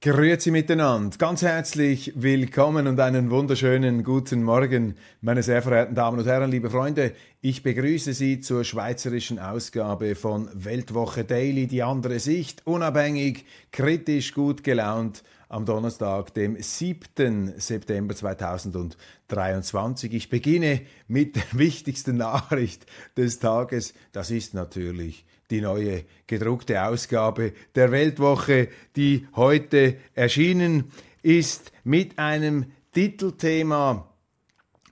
Grüezi 0.00 0.52
miteinander, 0.52 1.18
ganz 1.18 1.42
herzlich 1.42 2.12
willkommen 2.14 2.86
und 2.86 3.00
einen 3.00 3.32
wunderschönen 3.32 4.04
guten 4.04 4.44
Morgen, 4.44 4.94
meine 5.22 5.42
sehr 5.42 5.60
verehrten 5.60 5.96
Damen 5.96 6.20
und 6.20 6.26
Herren, 6.26 6.52
liebe 6.52 6.70
Freunde. 6.70 7.14
Ich 7.40 7.64
begrüße 7.64 8.12
Sie 8.12 8.38
zur 8.38 8.62
schweizerischen 8.62 9.40
Ausgabe 9.40 10.14
von 10.14 10.50
Weltwoche 10.54 11.24
Daily, 11.24 11.66
die 11.66 11.82
andere 11.82 12.20
Sicht, 12.20 12.64
unabhängig, 12.64 13.44
kritisch, 13.72 14.34
gut 14.34 14.62
gelaunt 14.62 15.24
am 15.48 15.64
Donnerstag, 15.64 16.32
dem 16.32 16.62
7. 16.62 17.54
September 17.56 18.14
2023. 18.14 20.14
Ich 20.14 20.28
beginne 20.28 20.82
mit 21.08 21.34
der 21.34 21.42
wichtigsten 21.58 22.18
Nachricht 22.18 22.86
des 23.16 23.40
Tages. 23.40 23.94
Das 24.12 24.30
ist 24.30 24.54
natürlich 24.54 25.24
die 25.50 25.60
neue 25.60 26.04
gedruckte 26.26 26.82
Ausgabe 26.82 27.52
der 27.74 27.90
Weltwoche, 27.90 28.68
die 28.96 29.26
heute 29.34 29.96
erschienen 30.14 30.90
ist 31.22 31.72
mit 31.84 32.18
einem 32.18 32.66
Titelthema, 32.92 34.08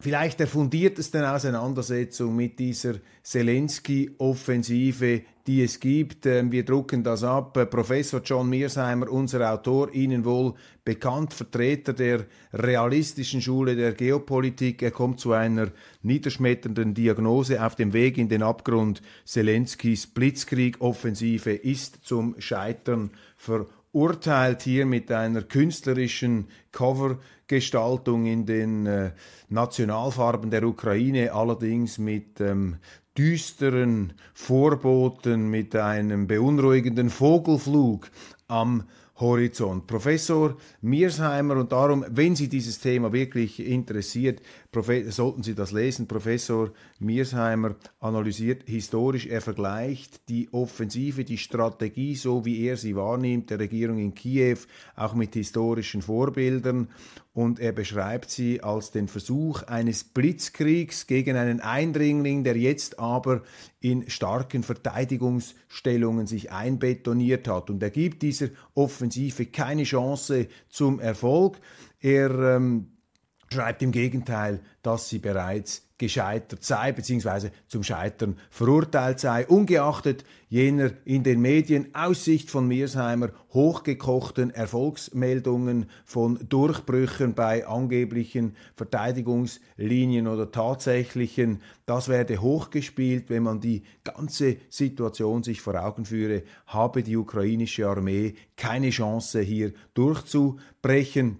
vielleicht 0.01 0.41
der 0.41 0.47
fundiertesten 0.47 1.25
Auseinandersetzung 1.25 2.35
mit 2.35 2.59
dieser 2.59 2.95
Zelensky-Offensive, 3.23 5.23
die 5.47 5.63
es 5.63 5.81
gibt. 5.81 6.27
Ähm, 6.27 6.51
wir 6.51 6.65
drucken 6.65 7.05
das 7.05 7.23
ab. 7.23 7.57
Äh, 7.57 7.67
Professor 7.67 8.21
John 8.25 8.49
Mearsheimer, 8.49 9.11
unser 9.11 9.53
Autor, 9.53 9.93
Ihnen 9.95 10.25
wohl 10.25 10.55
bekannt, 10.85 11.33
Vertreter 11.33 11.93
der 11.93 12.27
realistischen 12.53 13.41
Schule 13.41 13.77
der 13.77 13.93
Geopolitik. 13.93 14.83
Er 14.83 14.91
kommt 14.91 15.21
zu 15.21 15.33
einer 15.33 15.69
niederschmetternden 16.03 16.95
Diagnose 16.95 17.65
auf 17.65 17.77
dem 17.77 17.93
Weg 17.93 18.19
in 18.19 18.29
den 18.29 18.43
Abgrund. 18.43 19.03
Zelenskys 19.25 20.07
Blitzkrieg-Offensive 20.09 21.53
ist 21.53 22.05
zum 22.05 22.35
Scheitern 22.39 23.11
verurteilt. 23.37 24.63
Hier 24.63 24.87
mit 24.87 25.13
einer 25.13 25.43
künstlerischen 25.43 26.49
Covergestaltung 27.47 28.27
in 28.27 28.45
den 28.45 28.87
äh, 28.87 29.11
Nationalfarben 29.49 30.51
der 30.51 30.65
Ukraine, 30.65 31.33
allerdings 31.33 31.99
mit 31.99 32.41
ähm, 32.41 32.77
düsteren 33.17 34.13
Vorboten, 34.35 35.49
mit 35.49 35.75
einem 35.77 36.27
beunruhigenden 36.27 37.09
Vogelflug 37.09 38.11
am 38.49 38.85
Horizont. 39.19 39.87
Professor 39.87 40.57
Miersheimer, 40.83 41.57
und 41.57 41.73
darum, 41.73 42.05
wenn 42.09 42.37
Sie 42.37 42.49
dieses 42.49 42.81
Thema 42.81 43.13
wirklich 43.13 43.65
interessiert, 43.65 44.43
sollten 44.83 45.43
Sie 45.43 45.55
das 45.55 45.73
lesen. 45.73 46.07
Professor 46.07 46.73
Miersheimer 46.99 47.77
analysiert 48.01 48.63
historisch, 48.67 49.27
er 49.27 49.41
vergleicht 49.41 50.29
die 50.29 50.49
Offensive, 50.53 51.25
die 51.25 51.39
Strategie, 51.39 52.15
so 52.15 52.45
wie 52.45 52.67
er 52.67 52.77
sie 52.77 52.97
wahrnimmt, 52.97 53.51
der 53.51 53.59
Regierung 53.59 53.99
in 53.99 54.15
Kiew, 54.15 54.59
auch 54.95 55.15
mit 55.15 55.35
historischen 55.35 56.03
Vorbildern 56.03 56.89
und 57.37 57.61
er 57.61 57.73
beschreibt 57.73 58.31
sie 58.31 58.63
als 58.63 58.93
den 58.93 59.09
Versuch 59.09 59.63
eines 59.65 60.05
Blitzkriegs 60.05 61.07
gegen 61.07 61.37
einen 61.37 61.61
Eindringling, 61.61 62.45
der 62.45 62.57
jetzt 62.57 62.99
aber 62.99 63.43
in 63.79 64.09
starken 64.09 64.63
Verteidigungsstellungen 64.63 66.27
sich 66.27 66.51
einbetoniert 66.51 67.47
hat. 67.47 67.69
Und 67.69 67.83
er 67.83 67.91
gibt 67.91 68.23
dieser 68.23 68.49
Offensive 68.73 69.45
keine 69.45 69.83
Chance 69.83 70.49
zum 70.71 70.99
Erfolg. 70.99 71.59
Er 72.01 72.57
ähm, 72.57 72.96
schreibt 73.53 73.83
im 73.83 73.93
Gegenteil, 73.93 74.61
dass 74.83 75.09
sie 75.09 75.19
bereits 75.19 75.87
gescheitert 75.99 76.63
sei 76.63 76.93
bzw. 76.93 77.49
zum 77.69 77.83
Scheitern 77.83 78.37
verurteilt 78.51 79.19
sei, 79.19 79.47
ungeachtet 79.47 80.25
jener 80.49 80.91
in 81.05 81.23
den 81.23 81.41
Medien 81.41 81.95
Aussicht 81.95 82.51
von 82.51 82.69
Mearsheimer 82.69 83.31
hochgekochten 83.53 84.51
Erfolgsmeldungen 84.51 85.87
von 86.05 86.39
Durchbrüchen 86.49 87.35
bei 87.35 87.67
angeblichen 87.67 88.57
Verteidigungslinien 88.77 90.29
oder 90.29 90.53
tatsächlichen, 90.53 91.63
das 91.87 92.09
werde 92.09 92.43
hochgespielt, 92.43 93.31
wenn 93.31 93.45
man 93.45 93.61
die 93.61 93.83
ganze 94.05 94.59
Situation 94.69 95.43
sich 95.43 95.63
vor 95.63 95.83
Augen 95.83 96.05
führe, 96.05 96.43
habe 96.67 97.03
die 97.03 97.17
ukrainische 97.17 97.89
Armee 97.89 98.35
keine 98.57 98.91
Chance 98.91 99.41
hier 99.41 99.73
durchzubrechen. 99.95 101.39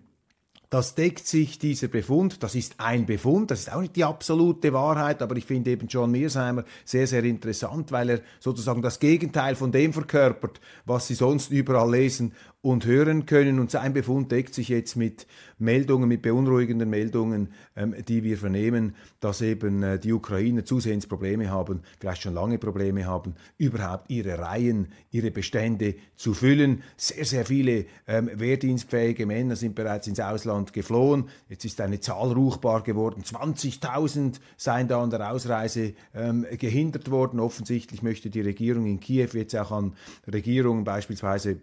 Das 0.69 0.95
deckt 0.97 1.27
sich 1.27 1.59
dieser 1.59 1.89
Befund, 1.89 2.43
das 2.43 2.55
ist 2.57 2.75
ein 2.79 3.07
Befund, 3.07 3.51
das 3.51 3.61
ist 3.61 3.73
auch 3.73 3.81
nicht 3.81 3.95
die 3.95 4.05
absolute 4.05 4.73
Wahrheit, 4.73 5.23
aber 5.23 5.37
ich 5.37 5.45
finde 5.45 5.71
eben 5.71 5.87
John 5.87 6.11
Mearsheimer 6.11 6.65
sehr, 6.85 7.07
sehr 7.07 7.23
interessant, 7.23 7.93
weil 7.93 8.11
er 8.11 8.21
sozusagen 8.41 8.83
das 8.83 8.99
Gegenteil 8.99 9.55
von 9.55 9.71
dem 9.71 9.93
verkörpert, 9.93 10.61
was 10.85 11.07
Sie 11.07 11.15
sonst 11.15 11.53
überall 11.53 11.91
lesen 11.91 12.33
und 12.67 12.85
hören 12.85 13.27
können. 13.27 13.61
Und 13.61 13.71
sein 13.71 13.93
Befund 13.93 14.33
deckt 14.33 14.53
sich 14.53 14.69
jetzt 14.69 14.97
mit 14.97 15.29
Meldungen, 15.59 16.09
mit 16.09 16.23
beunruhigenden 16.23 16.91
Meldungen, 16.91 17.53
ähm, 17.77 17.95
die 18.09 18.25
wir 18.25 18.37
vernehmen, 18.37 18.97
dass 19.21 19.41
eben 19.41 19.85
äh, 19.85 20.01
die 20.01 20.13
Ukrainer 20.13 20.65
zusehends 20.65 21.07
Probleme 21.07 21.49
haben, 21.49 21.83
vielleicht 22.01 22.23
schon 22.23 22.35
lange 22.35 22.59
Probleme 22.59 23.07
haben, 23.07 23.37
überhaupt 23.57 24.11
ihre 24.11 24.41
Reihen, 24.41 24.89
ihre 25.13 25.31
Bestände 25.31 25.95
zu 26.17 26.35
füllen. 26.35 26.83
Sehr, 26.97 27.25
sehr 27.25 27.47
viele 27.47 27.87
ähm, 28.09 28.31
wehrdienstfähige 28.35 29.27
Männer 29.27 29.55
sind 29.55 29.77
bereits 29.77 30.09
ins 30.09 30.19
Ausland 30.19 30.56
geflohen. 30.65 31.29
Jetzt 31.49 31.65
ist 31.65 31.81
eine 31.81 32.01
Zahl 32.01 32.33
ruchbar 32.33 32.83
geworden. 32.83 33.23
20.000 33.23 34.41
seien 34.57 34.89
da 34.89 35.03
an 35.03 35.11
der 35.11 35.31
Ausreise 35.31 35.95
ähm, 36.15 36.47
gehindert 36.59 37.11
worden. 37.11 37.41
Offensichtlich 37.41 38.03
möchte 38.03 38.31
die 38.31 38.41
Regierung 38.41 38.87
in 38.87 39.01
Kiew 39.01 39.31
jetzt 39.33 39.55
auch 39.57 39.71
an 39.71 39.95
Regierungen 40.27 40.85
beispielsweise 40.85 41.61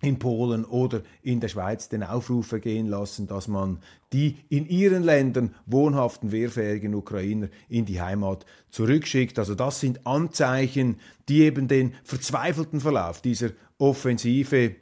in 0.00 0.18
Polen 0.18 0.64
oder 0.64 1.02
in 1.22 1.40
der 1.40 1.48
Schweiz 1.48 1.88
den 1.88 2.02
Aufruf 2.02 2.46
vergehen 2.46 2.86
lassen, 2.86 3.26
dass 3.26 3.48
man 3.48 3.78
die 4.12 4.36
in 4.48 4.68
ihren 4.68 5.02
Ländern 5.02 5.54
wohnhaften 5.66 6.30
wehrfähigen 6.30 6.94
Ukrainer 6.94 7.48
in 7.68 7.86
die 7.86 8.00
Heimat 8.00 8.44
zurückschickt. 8.70 9.38
Also 9.38 9.54
das 9.54 9.80
sind 9.80 10.06
Anzeichen, 10.06 11.00
die 11.28 11.42
eben 11.42 11.68
den 11.68 11.94
verzweifelten 12.04 12.80
Verlauf 12.80 13.22
dieser 13.22 13.50
Offensive 13.78 14.76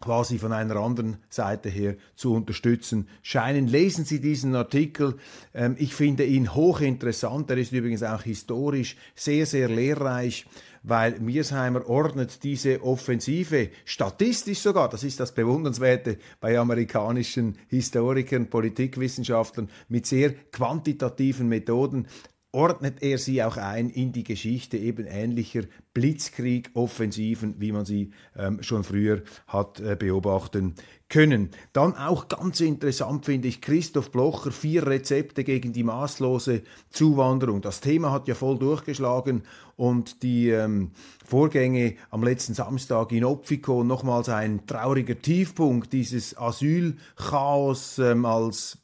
quasi 0.00 0.38
von 0.38 0.52
einer 0.52 0.76
anderen 0.76 1.18
Seite 1.28 1.68
her 1.68 1.96
zu 2.14 2.34
unterstützen 2.34 3.08
scheinen. 3.22 3.66
Lesen 3.66 4.04
Sie 4.04 4.20
diesen 4.20 4.54
Artikel. 4.54 5.16
Ähm, 5.54 5.76
ich 5.78 5.94
finde 5.94 6.24
ihn 6.24 6.54
hochinteressant. 6.54 7.50
Er 7.50 7.58
ist 7.58 7.72
übrigens 7.72 8.02
auch 8.02 8.22
historisch 8.22 8.96
sehr, 9.14 9.46
sehr 9.46 9.68
lehrreich 9.68 10.46
weil 10.88 11.18
Miersheimer 11.18 11.88
ordnet 11.88 12.44
diese 12.44 12.80
Offensive 12.82 13.70
statistisch 13.84 14.60
sogar, 14.60 14.88
das 14.88 15.02
ist 15.02 15.18
das 15.18 15.32
Bewundernswerte 15.32 16.18
bei 16.40 16.56
amerikanischen 16.56 17.58
Historikern, 17.66 18.48
Politikwissenschaftlern, 18.48 19.68
mit 19.88 20.06
sehr 20.06 20.32
quantitativen 20.52 21.48
Methoden 21.48 22.06
ordnet 22.56 23.02
er 23.02 23.18
sie 23.18 23.42
auch 23.42 23.58
ein 23.58 23.90
in 23.90 24.12
die 24.12 24.24
Geschichte 24.24 24.78
eben 24.78 25.06
ähnlicher 25.06 25.64
Blitzkrieg-Offensiven, 25.92 27.56
wie 27.58 27.70
man 27.70 27.84
sie 27.84 28.12
ähm, 28.34 28.62
schon 28.62 28.82
früher 28.82 29.22
hat 29.46 29.78
äh, 29.80 29.94
beobachten 29.94 30.74
können. 31.10 31.50
Dann 31.74 31.94
auch 31.94 32.28
ganz 32.28 32.60
interessant 32.60 33.26
finde 33.26 33.48
ich 33.48 33.60
Christoph 33.60 34.10
Blocher, 34.10 34.52
vier 34.52 34.86
Rezepte 34.86 35.44
gegen 35.44 35.74
die 35.74 35.84
maßlose 35.84 36.62
Zuwanderung. 36.88 37.60
Das 37.60 37.80
Thema 37.80 38.10
hat 38.10 38.26
ja 38.26 38.34
voll 38.34 38.58
durchgeschlagen 38.58 39.42
und 39.76 40.22
die 40.22 40.48
ähm, 40.48 40.92
Vorgänge 41.26 41.96
am 42.10 42.24
letzten 42.24 42.54
Samstag 42.54 43.12
in 43.12 43.24
Opfico 43.24 43.84
nochmals 43.84 44.30
ein 44.30 44.66
trauriger 44.66 45.20
Tiefpunkt 45.20 45.92
dieses 45.92 46.38
Asylchaos 46.38 47.98
ähm, 47.98 48.24
als 48.24 48.78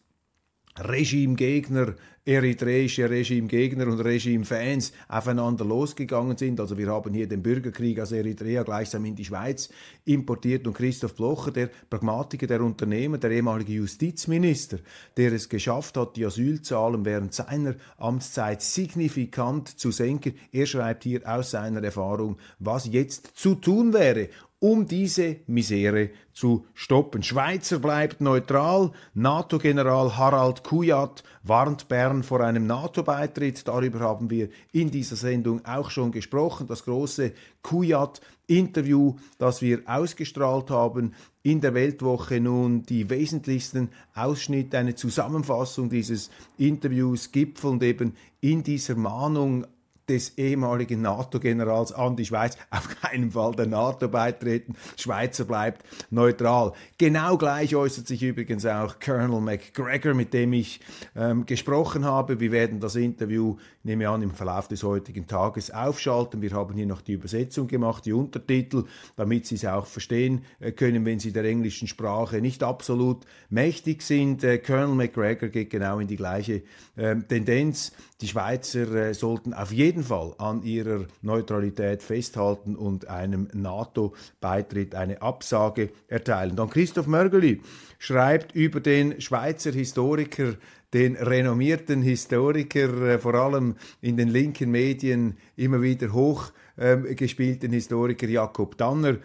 Regimegegner 0.79 1.95
eritreische 2.25 3.11
Regimegegner 3.11 3.89
und 3.89 4.01
Regimefans 4.01 4.93
aufeinander 5.09 5.65
losgegangen 5.65 6.37
sind. 6.37 6.61
Also 6.61 6.79
wir 6.79 6.87
haben 6.87 7.13
hier 7.13 7.27
den 7.27 7.43
Bürgerkrieg 7.43 7.99
aus 7.99 8.13
Eritrea 8.13 8.63
gleichsam 8.63 9.05
in 9.05 9.17
die 9.17 9.25
Schweiz 9.25 9.71
importiert 10.05 10.67
und 10.67 10.75
Christoph 10.75 11.17
Blocher, 11.17 11.51
der 11.51 11.71
Pragmatiker, 11.91 12.47
der 12.47 12.61
Unternehmer, 12.61 13.19
der 13.19 13.33
ehemalige 13.33 13.73
Justizminister, 13.73 14.79
der 15.17 15.33
es 15.33 15.49
geschafft 15.49 15.97
hat, 15.97 16.17
die 16.17 16.25
Asylzahlen 16.25 17.05
während 17.05 17.35
seiner 17.35 17.75
Amtszeit 17.99 18.63
signifikant 18.63 19.81
zu 19.81 19.91
senken. 19.91 20.35
Er 20.53 20.67
schreibt 20.67 21.03
hier 21.03 21.23
aus 21.27 21.51
seiner 21.51 21.83
Erfahrung, 21.83 22.39
was 22.61 22.87
jetzt 22.87 23.33
zu 23.35 23.57
tun 23.57 23.93
wäre, 23.93 24.29
um 24.63 24.87
diese 24.87 25.39
Misere 25.49 26.11
zu 26.33 26.67
stoppen. 26.73 27.25
Schweizer 27.25 27.81
bleibt 27.81 28.21
neutral. 28.21 28.93
NATO-General 29.13 30.17
Harald 30.17 30.63
Kujat 30.63 31.25
warnt 31.43 31.89
Bern 31.89 32.23
vor 32.23 32.43
einem 32.43 32.69
NATO-Beitritt. 32.69 33.67
Darüber 33.67 33.99
haben 33.99 34.31
wir 34.31 34.51
in 34.71 34.93
dieser 34.93 35.17
Sendung 35.17 35.65
auch 35.65 35.91
schon 35.91 36.13
gesprochen. 36.13 36.69
Das 36.69 36.85
große 36.85 37.33
Kujat-Interview, 37.63 39.17
das 39.37 39.63
wir 39.63 39.83
ausgestrahlt 39.87 40.71
haben. 40.71 41.15
In 41.43 41.61
der 41.61 41.75
Weltwoche 41.75 42.41
nun 42.41 42.85
die 42.85 43.11
wesentlichsten 43.11 43.89
Ausschnitte, 44.15 44.79
eine 44.79 44.95
Zusammenfassung 44.95 45.91
dieses 45.91 46.31
Interviews 46.57 47.33
gipfelnd 47.33 47.83
eben 47.83 48.15
in 48.41 48.63
dieser 48.63 48.95
Mahnung 48.95 49.67
des 50.09 50.37
ehemaligen 50.37 51.03
NATO-Generals 51.03 51.93
an 51.93 52.17
die 52.17 52.25
Schweiz, 52.25 52.57
auf 52.71 52.89
keinen 53.01 53.31
Fall 53.33 53.53
der 53.53 53.67
NATO 53.67 54.09
beitreten, 54.09 54.75
Schweizer 54.97 55.45
bleibt 55.45 55.85
neutral. 56.11 56.73
Genau 56.99 57.37
gleich 57.37 57.75
äußert 57.75 58.07
sich 58.07 58.23
übrigens 58.23 58.67
auch 58.67 58.99
Colonel 59.01 59.41
McGregor, 59.41 60.15
mit 60.15 60.35
dem 60.35 60.53
ich 60.53 60.81
ähm, 61.15 61.47
gesprochen 61.47 62.05
habe. 62.05 62.41
Wir 62.41 62.53
werden 62.53 62.81
das 62.81 62.97
Interview, 62.97 63.57
nehme 63.83 64.09
an, 64.09 64.23
im 64.23 64.33
Verlauf 64.33 64.69
des 64.69 64.83
heutigen 64.83 65.27
Tages 65.27 65.71
aufschalten. 65.71 66.43
Wir 66.43 66.53
haben 66.53 66.75
hier 66.75 66.87
noch 66.87 67.01
die 67.01 67.13
Übersetzung 67.13 67.69
gemacht, 67.69 68.05
die 68.07 68.13
Untertitel, 68.13 68.85
damit 69.17 69.47
Sie 69.47 69.55
es 69.55 69.65
auch 69.65 69.87
verstehen 69.87 70.45
äh, 70.61 70.73
können, 70.73 71.05
wenn 71.05 71.19
Sie 71.19 71.33
der 71.33 71.45
englischen 71.45 71.89
Sprache 71.89 72.41
nicht 72.41 72.63
absolut 72.63 73.25
mächtig 73.51 74.03
sind. 74.03 74.45
Äh, 74.45 74.59
Colonel 74.59 74.95
McGregor 74.95 75.49
geht 75.49 75.71
genau 75.71 75.99
in 75.99 76.09
die 76.09 76.17
gleiche 76.17 76.63
äh, 76.97 77.17
Tendenz. 77.17 77.93
Die 78.21 78.29
Schweizer 78.29 78.91
äh, 78.95 79.15
sollten 79.15 79.53
auf 79.53 79.73
jeden 79.73 79.92
Fall 80.01 80.35
an 80.39 80.63
ihrer 80.63 81.07
Neutralität 81.23 82.03
festhalten 82.03 82.77
und 82.77 83.09
einem 83.09 83.49
NATO-Beitritt 83.53 84.95
eine 84.95 85.21
Absage 85.21 85.91
erteilen. 86.07 86.55
Dann 86.55 86.71
Christoph 86.71 87.09
Mörgeli 87.09 87.61
schreibt 87.99 88.55
über 88.55 88.79
den 88.79 89.21
Schweizer 89.21 89.73
Historiker 89.73 90.55
den 90.93 91.17
renommierten 91.17 92.03
Historiker, 92.03 93.03
äh, 93.03 93.19
vor 93.19 93.35
allem 93.35 93.77
in 94.01 94.17
den 94.17 94.29
linken 94.29 94.71
Medien 94.71 95.37
immer 95.57 95.83
wieder 95.83 96.13
hoch 96.13 96.53
ähm, 96.79 97.15
gespielten 97.17 97.73
Historiker 97.73 98.29
Jakob 98.29 98.79
Tanner. 98.79 99.17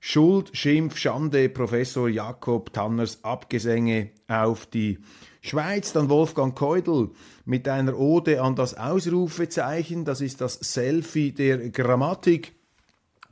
Schuld, 0.00 0.50
Schimpf, 0.56 0.96
Schande, 0.98 1.48
Professor 1.48 2.08
Jakob 2.08 2.72
Tanners 2.72 3.24
Abgesänge 3.24 4.10
auf 4.28 4.66
die 4.66 4.98
Schweiz, 5.40 5.92
dann 5.92 6.08
Wolfgang 6.08 6.56
Keudel 6.56 7.10
mit 7.44 7.68
einer 7.68 7.96
Ode 7.96 8.42
an 8.42 8.56
das 8.56 8.74
Ausrufezeichen, 8.74 10.04
das 10.04 10.20
ist 10.20 10.40
das 10.40 10.54
Selfie 10.54 11.32
der 11.32 11.70
Grammatik. 11.70 12.52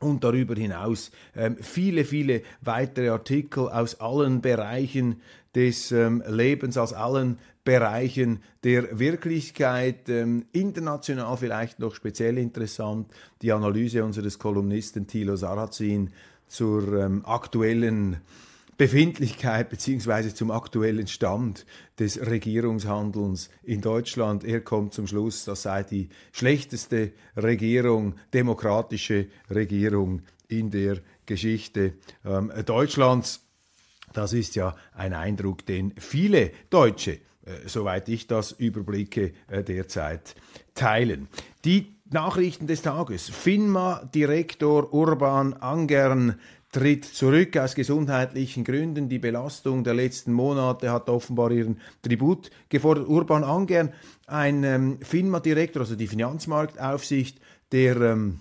Und 0.01 0.23
darüber 0.23 0.55
hinaus 0.55 1.11
ähm, 1.35 1.57
viele, 1.61 2.05
viele 2.05 2.43
weitere 2.61 3.09
Artikel 3.09 3.69
aus 3.69 4.01
allen 4.01 4.43
Bereichen 4.43 5.23
des 5.55 5.93
ähm, 5.93 6.23
Lebens, 6.29 6.77
aus 6.77 6.93
allen 6.93 7.39
Bereichen 7.65 8.43
der 8.63 8.99
Wirklichkeit. 8.99 10.09
Ähm, 10.09 10.45
international 10.53 11.37
vielleicht 11.37 11.79
noch 11.79 11.95
speziell 11.95 12.39
interessant 12.39 13.11
die 13.43 13.53
Analyse 13.53 14.05
unseres 14.05 14.39
Kolumnisten 14.39 15.07
Thilo 15.07 15.37
Sarrazin 15.37 16.11
zur 16.47 17.01
ähm, 17.01 17.25
aktuellen 17.25 18.19
Befindlichkeit 18.77 19.71
beziehungsweise 19.71 20.35
zum 20.35 20.51
aktuellen 20.51 21.07
Stand 21.07 21.65
des 21.99 22.21
Regierungshandelns 22.21 23.49
in 23.63 23.81
Deutschland. 23.81 24.45
Er 24.45 24.61
kommt 24.63 24.95
zum 24.95 25.07
Schluss, 25.07 25.45
das 25.45 25.63
sei 25.63 25.85
die 25.85 26.09
schlechteste 26.33 27.13
Regierung, 27.37 28.17
demokratische 28.33 29.29
Regierung 29.49 30.23
in 30.49 30.71
der 30.71 30.99
Geschichte 31.25 31.95
ähm, 32.25 32.53
Deutschlands. 32.67 33.45
Das 34.13 34.33
ist 34.33 34.55
ja 34.57 34.77
ein 34.93 35.13
Eindruck, 35.13 35.65
den 35.67 35.93
viele 35.99 36.51
Deutsche, 36.71 37.21
soweit 37.67 38.09
ich 38.09 38.27
das 38.27 38.53
überblicke, 38.53 39.33
äh, 39.49 39.63
derzeit 39.63 40.35
teilen. 40.75 41.29
Die 41.65 41.95
Nachrichten 42.11 42.67
des 42.67 42.83
Tages. 42.83 43.29
FINMA-Direktor 43.29 44.93
Urban 44.93 45.55
Angern 45.55 46.39
tritt 46.71 47.05
zurück 47.05 47.57
aus 47.57 47.75
gesundheitlichen 47.75 48.65
Gründen. 48.65 49.09
Die 49.09 49.19
Belastung 49.19 49.85
der 49.85 49.95
letzten 49.95 50.33
Monate 50.33 50.91
hat 50.91 51.09
offenbar 51.09 51.51
ihren 51.53 51.81
Tribut 52.03 52.51
gefordert. 52.69 53.09
Urban 53.09 53.45
Angern, 53.45 53.93
ein 54.27 54.65
ähm, 54.65 54.99
FINMA-Direktor, 55.01 55.83
also 55.83 55.95
die 55.95 56.09
Finanzmarktaufsicht, 56.09 57.41
der 57.73 58.01
ähm, 58.01 58.41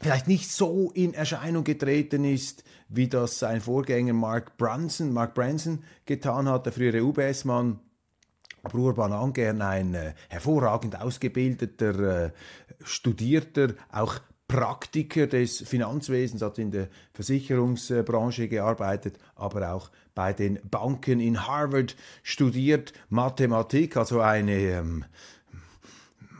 vielleicht 0.00 0.28
nicht 0.28 0.50
so 0.50 0.90
in 0.94 1.14
Erscheinung 1.14 1.64
getreten 1.64 2.24
ist, 2.24 2.64
wie 2.88 3.08
das 3.08 3.38
sein 3.38 3.60
Vorgänger 3.60 4.12
Mark 4.12 4.56
Branson, 4.56 5.12
Mark 5.12 5.34
Branson 5.34 5.84
getan 6.06 6.48
hat, 6.48 6.66
der 6.66 6.72
frühere 6.72 7.04
UBS-Mann. 7.04 7.78
Aber 8.64 8.78
Urban 8.78 9.12
Angern, 9.12 9.62
ein 9.62 9.94
äh, 9.94 10.14
hervorragend 10.28 11.00
ausgebildeter, 11.00 12.24
äh, 12.26 12.30
studierter, 12.82 13.74
auch 13.92 14.18
Praktiker 14.48 15.26
des 15.26 15.60
Finanzwesens, 15.60 16.42
hat 16.42 16.58
in 16.58 16.70
der 16.70 16.88
Versicherungsbranche 17.12 18.48
gearbeitet, 18.48 19.18
aber 19.36 19.72
auch 19.72 19.90
bei 20.14 20.32
den 20.32 20.58
Banken 20.70 21.20
in 21.20 21.46
Harvard 21.46 21.96
studiert, 22.22 22.92
Mathematik, 23.08 23.96
also 23.96 24.20
eine 24.20 24.58
ähm, 24.58 25.04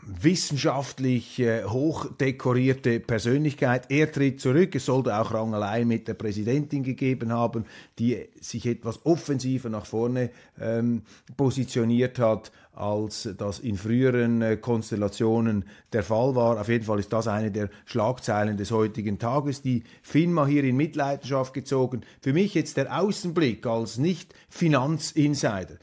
wissenschaftlich 0.05 1.39
äh, 1.39 1.63
hochdekorierte 1.63 2.99
Persönlichkeit. 2.99 3.85
Er 3.89 4.11
tritt 4.11 4.39
zurück. 4.39 4.75
Es 4.75 4.85
sollte 4.85 5.17
auch 5.17 5.33
Rangeleien 5.33 5.87
mit 5.87 6.07
der 6.07 6.13
Präsidentin 6.13 6.83
gegeben 6.83 7.31
haben, 7.31 7.65
die 7.97 8.27
sich 8.39 8.65
etwas 8.65 9.05
offensiver 9.05 9.69
nach 9.69 9.85
vorne 9.85 10.29
ähm, 10.59 11.01
positioniert 11.35 12.19
hat 12.19 12.51
als 12.75 13.29
das 13.37 13.59
in 13.59 13.77
früheren 13.77 14.41
äh, 14.41 14.57
Konstellationen 14.57 15.65
der 15.93 16.03
Fall 16.03 16.35
war. 16.35 16.59
Auf 16.59 16.67
jeden 16.67 16.83
Fall 16.83 16.99
ist 16.99 17.13
das 17.13 17.27
eine 17.27 17.51
der 17.51 17.69
Schlagzeilen 17.85 18.57
des 18.57 18.71
heutigen 18.71 19.17
Tages. 19.17 19.61
Die 19.61 19.83
FINMA 20.03 20.45
hier 20.45 20.63
in 20.63 20.75
Mitleidenschaft 20.75 21.53
gezogen. 21.53 22.01
Für 22.21 22.33
mich 22.33 22.53
jetzt 22.53 22.77
der 22.77 22.99
Außenblick 22.99 23.65
als 23.65 23.97
Nicht-Finanzinsider. 23.97 25.77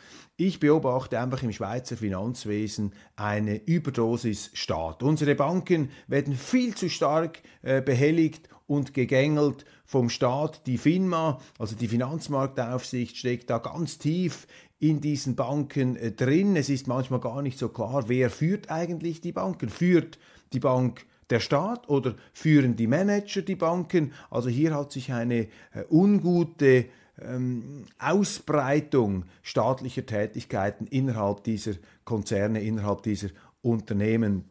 Ich 0.45 0.59
beobachte 0.59 1.21
einfach 1.21 1.45
im 1.45 1.53
Schweizer 1.53 1.97
Finanzwesen 1.97 2.95
eine 3.15 3.65
Überdosis 3.65 4.51
Staat. 4.55 5.05
Unsere 5.05 5.37
Banken 5.37 5.91
werden 6.09 6.35
viel 6.35 6.75
zu 6.75 6.91
stark 6.91 7.43
äh, 7.63 7.81
behelligt 7.81 8.49
und 8.67 8.93
gegängelt 8.93 9.65
vom 9.85 10.11
Staat. 10.11 10.67
Die 10.67 10.79
FINMA, 10.79 11.41
also 11.61 11.77
die 11.77 11.87
Finanzmarktaufsicht, 11.87 13.17
steckt 13.17 13.51
da 13.51 13.59
ganz 13.59 13.99
tief 13.99 14.49
in 14.81 15.01
diesen 15.01 15.37
Banken 15.37 15.95
äh, 15.95 16.11
drin. 16.11 16.57
Es 16.57 16.71
ist 16.71 16.89
manchmal 16.89 17.21
gar 17.21 17.41
nicht 17.41 17.57
so 17.57 17.69
klar, 17.69 18.09
wer 18.09 18.29
führt 18.29 18.69
eigentlich 18.69 19.21
die 19.21 19.31
Banken. 19.31 19.69
Führt 19.69 20.19
die 20.53 20.59
Bank 20.59 21.07
der 21.31 21.39
Staat 21.39 21.89
oder 21.89 22.17
führen 22.33 22.75
die 22.75 22.89
Manager 22.89 23.43
die 23.43 23.55
Banken? 23.55 24.13
Also 24.29 24.49
hier 24.49 24.75
hat 24.75 24.91
sich 24.91 25.13
eine 25.13 25.43
äh, 25.73 25.85
ungute 25.89 26.87
ähm, 27.21 27.85
Ausbreitung 27.99 29.25
staatlicher 29.43 30.07
Tätigkeiten 30.07 30.87
innerhalb 30.87 31.45
dieser 31.45 31.75
Konzerne, 32.05 32.63
innerhalb 32.63 33.03
dieser 33.03 33.29
Unternehmen 33.61 34.45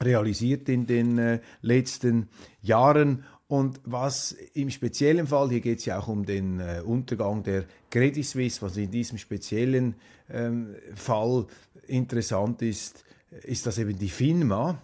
realisiert 0.00 0.68
in 0.68 0.86
den 0.86 1.18
äh, 1.18 1.40
letzten 1.62 2.28
Jahren. 2.62 3.24
Und 3.46 3.80
was 3.84 4.32
im 4.54 4.70
speziellen 4.70 5.26
Fall, 5.26 5.50
hier 5.50 5.60
geht 5.60 5.78
es 5.78 5.84
ja 5.84 5.98
auch 5.98 6.08
um 6.08 6.24
den 6.24 6.60
äh, 6.60 6.82
Untergang 6.84 7.42
der 7.42 7.64
Credit 7.90 8.24
Suisse, 8.24 8.62
was 8.62 8.76
in 8.76 8.90
diesem 8.90 9.18
speziellen 9.18 9.94
ähm, 10.30 10.74
Fall 10.94 11.46
interessant 11.86 12.62
ist, 12.62 13.04
ist, 13.42 13.66
dass 13.66 13.78
eben 13.78 13.98
die 13.98 14.08
FINMA 14.08 14.80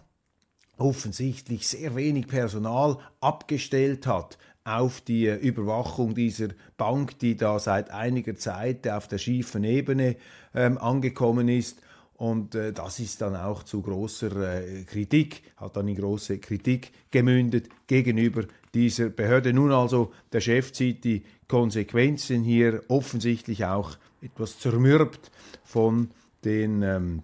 offensichtlich 0.77 1.69
sehr 1.69 1.95
wenig 1.95 2.27
Personal 2.27 2.99
abgestellt 3.21 4.07
hat 4.07 4.39
auf 4.79 5.01
die 5.01 5.27
Überwachung 5.27 6.15
dieser 6.15 6.49
Bank, 6.77 7.19
die 7.19 7.37
da 7.37 7.59
seit 7.59 7.91
einiger 7.91 8.37
Zeit 8.37 8.89
auf 8.89 9.09
der 9.09 9.19
schiefen 9.19 9.65
Ebene 9.65 10.17
ähm, 10.55 10.79
angekommen 10.79 11.49
ist. 11.49 11.81
Und 12.15 12.55
äh, 12.55 12.73
das 12.73 13.01
ist 13.01 13.23
dann 13.23 13.35
auch 13.35 13.63
zu 13.63 13.81
großer 13.81 14.63
äh, 14.63 14.85
Kritik, 14.85 15.43
hat 15.57 15.77
dann 15.77 15.89
in 15.89 15.97
große 15.97 16.39
Kritik 16.39 16.93
gemündet 17.11 17.69
gegenüber 17.87 18.45
dieser 18.75 19.09
Behörde. 19.09 19.53
Nun 19.53 19.73
also, 19.73 20.13
der 20.33 20.41
Chef 20.41 20.73
zieht 20.73 21.05
die 21.05 21.23
Konsequenzen 21.49 22.45
hier 22.45 22.83
offensichtlich 22.89 23.65
auch 23.65 23.97
etwas 24.23 24.59
zermürbt 24.59 25.31
von 25.65 26.11
den 26.45 26.83
ähm, 26.83 27.23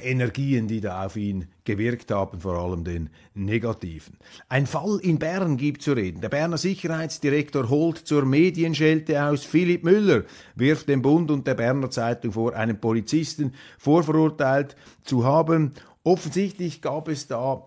Energien, 0.00 0.68
die 0.68 0.80
da 0.80 1.06
auf 1.06 1.16
ihn 1.16 1.48
gewirkt 1.64 2.10
haben, 2.10 2.40
vor 2.40 2.54
allem 2.54 2.84
den 2.84 3.10
negativen. 3.34 4.18
Ein 4.48 4.66
Fall 4.66 4.98
in 5.02 5.18
Bern 5.18 5.56
gibt 5.56 5.82
zu 5.82 5.92
reden. 5.92 6.20
Der 6.20 6.28
Berner 6.28 6.58
Sicherheitsdirektor 6.58 7.68
holt 7.68 7.98
zur 7.98 8.24
Medienschelte 8.24 9.24
aus. 9.24 9.44
Philipp 9.44 9.84
Müller 9.84 10.24
wirft 10.54 10.88
dem 10.88 11.02
Bund 11.02 11.30
und 11.30 11.46
der 11.46 11.54
Berner 11.54 11.90
Zeitung 11.90 12.32
vor, 12.32 12.54
einen 12.54 12.80
Polizisten 12.80 13.54
vorverurteilt 13.78 14.76
zu 15.02 15.24
haben. 15.24 15.72
Offensichtlich 16.02 16.82
gab 16.82 17.08
es 17.08 17.26
da 17.26 17.66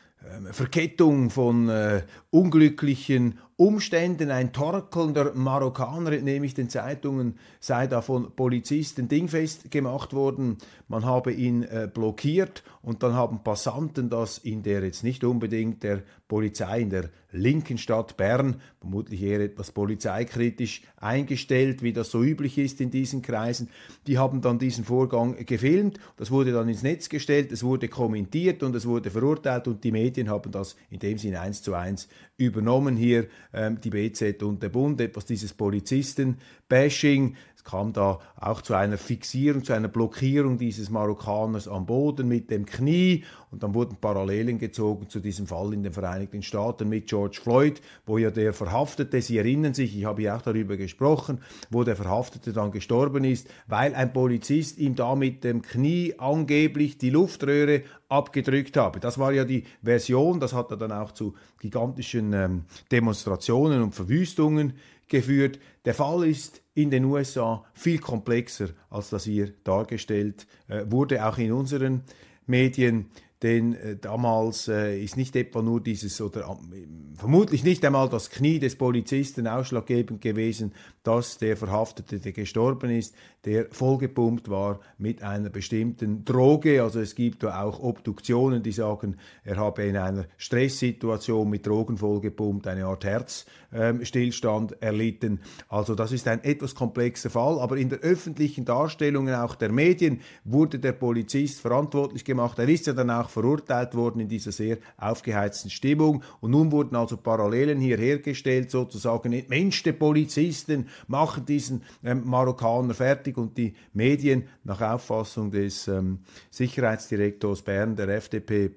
Verkettung 0.51 1.31
von 1.31 1.67
äh, 1.69 2.03
unglücklichen 2.29 3.39
Umständen. 3.57 4.29
Ein 4.29 4.53
torkelnder 4.53 5.33
Marokkaner, 5.33 6.11
entnehme 6.11 6.45
ich 6.45 6.53
den 6.53 6.69
Zeitungen, 6.69 7.39
sei 7.59 7.87
da 7.87 8.01
von 8.01 8.35
Polizisten 8.35 9.07
dingfest 9.07 9.71
gemacht 9.71 10.13
worden. 10.13 10.57
Man 10.91 11.05
habe 11.05 11.31
ihn 11.31 11.63
äh, 11.63 11.89
blockiert 11.91 12.63
und 12.81 13.01
dann 13.01 13.13
haben 13.13 13.43
Passanten 13.45 14.09
das 14.09 14.37
in 14.37 14.61
der 14.61 14.83
jetzt 14.83 15.05
nicht 15.05 15.23
unbedingt 15.23 15.83
der 15.83 16.03
Polizei 16.27 16.81
in 16.81 16.89
der 16.89 17.09
linken 17.31 17.77
Stadt 17.77 18.17
Bern, 18.17 18.61
vermutlich 18.79 19.21
eher 19.21 19.39
etwas 19.39 19.71
polizeikritisch 19.71 20.81
eingestellt, 20.97 21.81
wie 21.81 21.93
das 21.93 22.11
so 22.11 22.21
üblich 22.21 22.57
ist 22.57 22.81
in 22.81 22.91
diesen 22.91 23.21
Kreisen. 23.21 23.69
Die 24.05 24.17
haben 24.17 24.41
dann 24.41 24.59
diesen 24.59 24.83
Vorgang 24.83 25.45
gefilmt, 25.45 25.97
das 26.17 26.29
wurde 26.29 26.51
dann 26.51 26.67
ins 26.67 26.83
Netz 26.83 27.07
gestellt, 27.07 27.53
es 27.53 27.63
wurde 27.63 27.87
kommentiert 27.87 28.61
und 28.61 28.75
es 28.75 28.85
wurde 28.85 29.11
verurteilt 29.11 29.69
und 29.69 29.85
die 29.85 29.93
Medien 29.93 30.29
haben 30.29 30.51
das 30.51 30.75
in 30.89 30.99
dem 30.99 31.17
Sinn 31.17 31.37
eins 31.37 31.61
zu 31.61 31.73
eins 31.73 32.09
übernommen 32.35 32.97
hier 32.97 33.27
ähm, 33.53 33.79
die 33.79 33.91
BZ 33.91 34.43
und 34.43 34.61
der 34.63 34.69
Bund, 34.69 34.99
etwas 34.99 35.25
dieses 35.25 35.53
Polizisten-Bashing. 35.53 37.35
Es 37.63 37.69
kam 37.69 37.93
da 37.93 38.17
auch 38.39 38.61
zu 38.61 38.73
einer 38.73 38.97
Fixierung, 38.97 39.63
zu 39.63 39.73
einer 39.73 39.87
Blockierung 39.87 40.57
dieses 40.57 40.89
Marokkaners 40.89 41.67
am 41.67 41.85
Boden 41.85 42.27
mit 42.27 42.49
dem 42.49 42.65
Knie 42.65 43.23
und 43.51 43.61
dann 43.61 43.75
wurden 43.75 43.97
Parallelen 43.97 44.57
gezogen 44.57 45.09
zu 45.09 45.19
diesem 45.19 45.45
Fall 45.45 45.71
in 45.73 45.83
den 45.83 45.93
Vereinigten 45.93 46.41
Staaten 46.41 46.89
mit 46.89 47.05
George 47.05 47.39
Floyd, 47.39 47.79
wo 48.07 48.17
ja 48.17 48.31
der 48.31 48.53
Verhaftete, 48.53 49.21
Sie 49.21 49.37
erinnern 49.37 49.75
sich, 49.75 49.95
ich 49.95 50.05
habe 50.05 50.23
ja 50.23 50.37
auch 50.37 50.41
darüber 50.41 50.75
gesprochen, 50.75 51.39
wo 51.69 51.83
der 51.83 51.95
Verhaftete 51.95 52.51
dann 52.51 52.71
gestorben 52.71 53.25
ist, 53.25 53.47
weil 53.67 53.93
ein 53.93 54.11
Polizist 54.11 54.79
ihm 54.79 54.95
da 54.95 55.15
mit 55.15 55.43
dem 55.43 55.61
Knie 55.61 56.15
angeblich 56.17 56.97
die 56.97 57.11
Luftröhre 57.11 57.83
abgedrückt 58.09 58.75
habe. 58.75 58.99
Das 58.99 59.19
war 59.19 59.33
ja 59.33 59.45
die 59.45 59.65
Version, 59.83 60.39
das 60.39 60.53
hat 60.53 60.71
er 60.71 60.77
dann 60.77 60.91
auch 60.91 61.11
zu 61.11 61.35
gigantischen 61.59 62.33
ähm, 62.33 62.63
Demonstrationen 62.91 63.83
und 63.83 63.93
Verwüstungen 63.93 64.73
geführt. 65.07 65.59
Der 65.85 65.93
Fall 65.93 66.27
ist 66.27 66.60
in 66.73 66.89
den 66.89 67.05
USA 67.05 67.65
viel 67.73 67.99
komplexer, 67.99 68.69
als 68.89 69.09
das 69.09 69.25
hier 69.25 69.53
dargestellt 69.63 70.47
äh, 70.67 70.83
wurde, 70.87 71.25
auch 71.25 71.37
in 71.37 71.51
unseren 71.51 72.03
Medien. 72.45 73.09
Denn 73.43 73.73
äh, 73.73 73.97
damals 73.97 74.67
äh, 74.67 75.01
ist 75.01 75.17
nicht 75.17 75.35
etwa 75.35 75.63
nur 75.63 75.81
dieses 75.81 76.21
oder 76.21 76.41
äh, 76.41 76.87
vermutlich 77.15 77.63
nicht 77.63 77.83
einmal 77.83 78.07
das 78.07 78.29
Knie 78.29 78.59
des 78.59 78.75
Polizisten 78.75 79.47
ausschlaggebend 79.47 80.21
gewesen, 80.21 80.73
dass 81.03 81.39
der 81.39 81.57
Verhaftete, 81.57 82.19
der 82.19 82.33
gestorben 82.33 82.91
ist, 82.91 83.15
der 83.45 83.67
vollgepumpt 83.71 84.49
war 84.49 84.79
mit 84.99 85.23
einer 85.23 85.49
bestimmten 85.49 86.23
Droge. 86.23 86.83
Also 86.83 86.99
es 86.99 87.15
gibt 87.15 87.43
auch 87.43 87.79
Obduktionen, 87.79 88.61
die 88.61 88.71
sagen, 88.71 89.17
er 89.43 89.57
habe 89.57 89.83
in 89.83 89.97
einer 89.97 90.25
Stresssituation 90.37 91.49
mit 91.49 91.65
Drogen 91.65 91.97
vollgepumpt 91.97 92.67
eine 92.67 92.85
Art 92.85 93.03
Herzstillstand 93.03 94.73
ähm, 94.73 94.77
erlitten. 94.79 95.39
Also 95.69 95.95
das 95.95 96.11
ist 96.11 96.27
ein 96.27 96.43
etwas 96.43 96.75
komplexer 96.75 97.31
Fall, 97.31 97.59
aber 97.59 97.77
in 97.77 97.89
der 97.89 97.99
öffentlichen 97.99 98.65
Darstellung 98.65 99.27
auch 99.29 99.55
der 99.55 99.71
Medien 99.71 100.21
wurde 100.43 100.77
der 100.77 100.93
Polizist 100.93 101.61
verantwortlich 101.61 102.23
gemacht. 102.23 102.59
Er 102.59 102.69
ist 102.69 102.85
ja 102.85 102.93
dann 102.93 103.09
auch 103.09 103.30
verurteilt 103.31 103.95
worden 103.95 104.19
in 104.19 104.27
dieser 104.27 104.51
sehr 104.51 104.77
aufgeheizten 104.97 105.69
Stimmung. 105.69 106.23
Und 106.39 106.51
nun 106.51 106.71
wurden 106.71 106.95
also 106.95 107.17
Parallelen 107.17 107.79
hier 107.79 107.97
hergestellt, 107.97 108.69
sozusagen 108.69 109.33
entmenschte 109.33 109.93
Polizisten 109.93 110.87
machen 111.07 111.45
diesen 111.45 111.83
ähm, 112.03 112.23
Marokkaner 112.25 112.93
fertig 112.93 113.37
und 113.37 113.57
die 113.57 113.73
Medien 113.93 114.47
nach 114.63 114.81
Auffassung 114.81 115.51
des 115.51 115.87
ähm, 115.87 116.19
Sicherheitsdirektors 116.49 117.61
Bern 117.61 117.95
der 117.95 118.09
FDP 118.09 118.71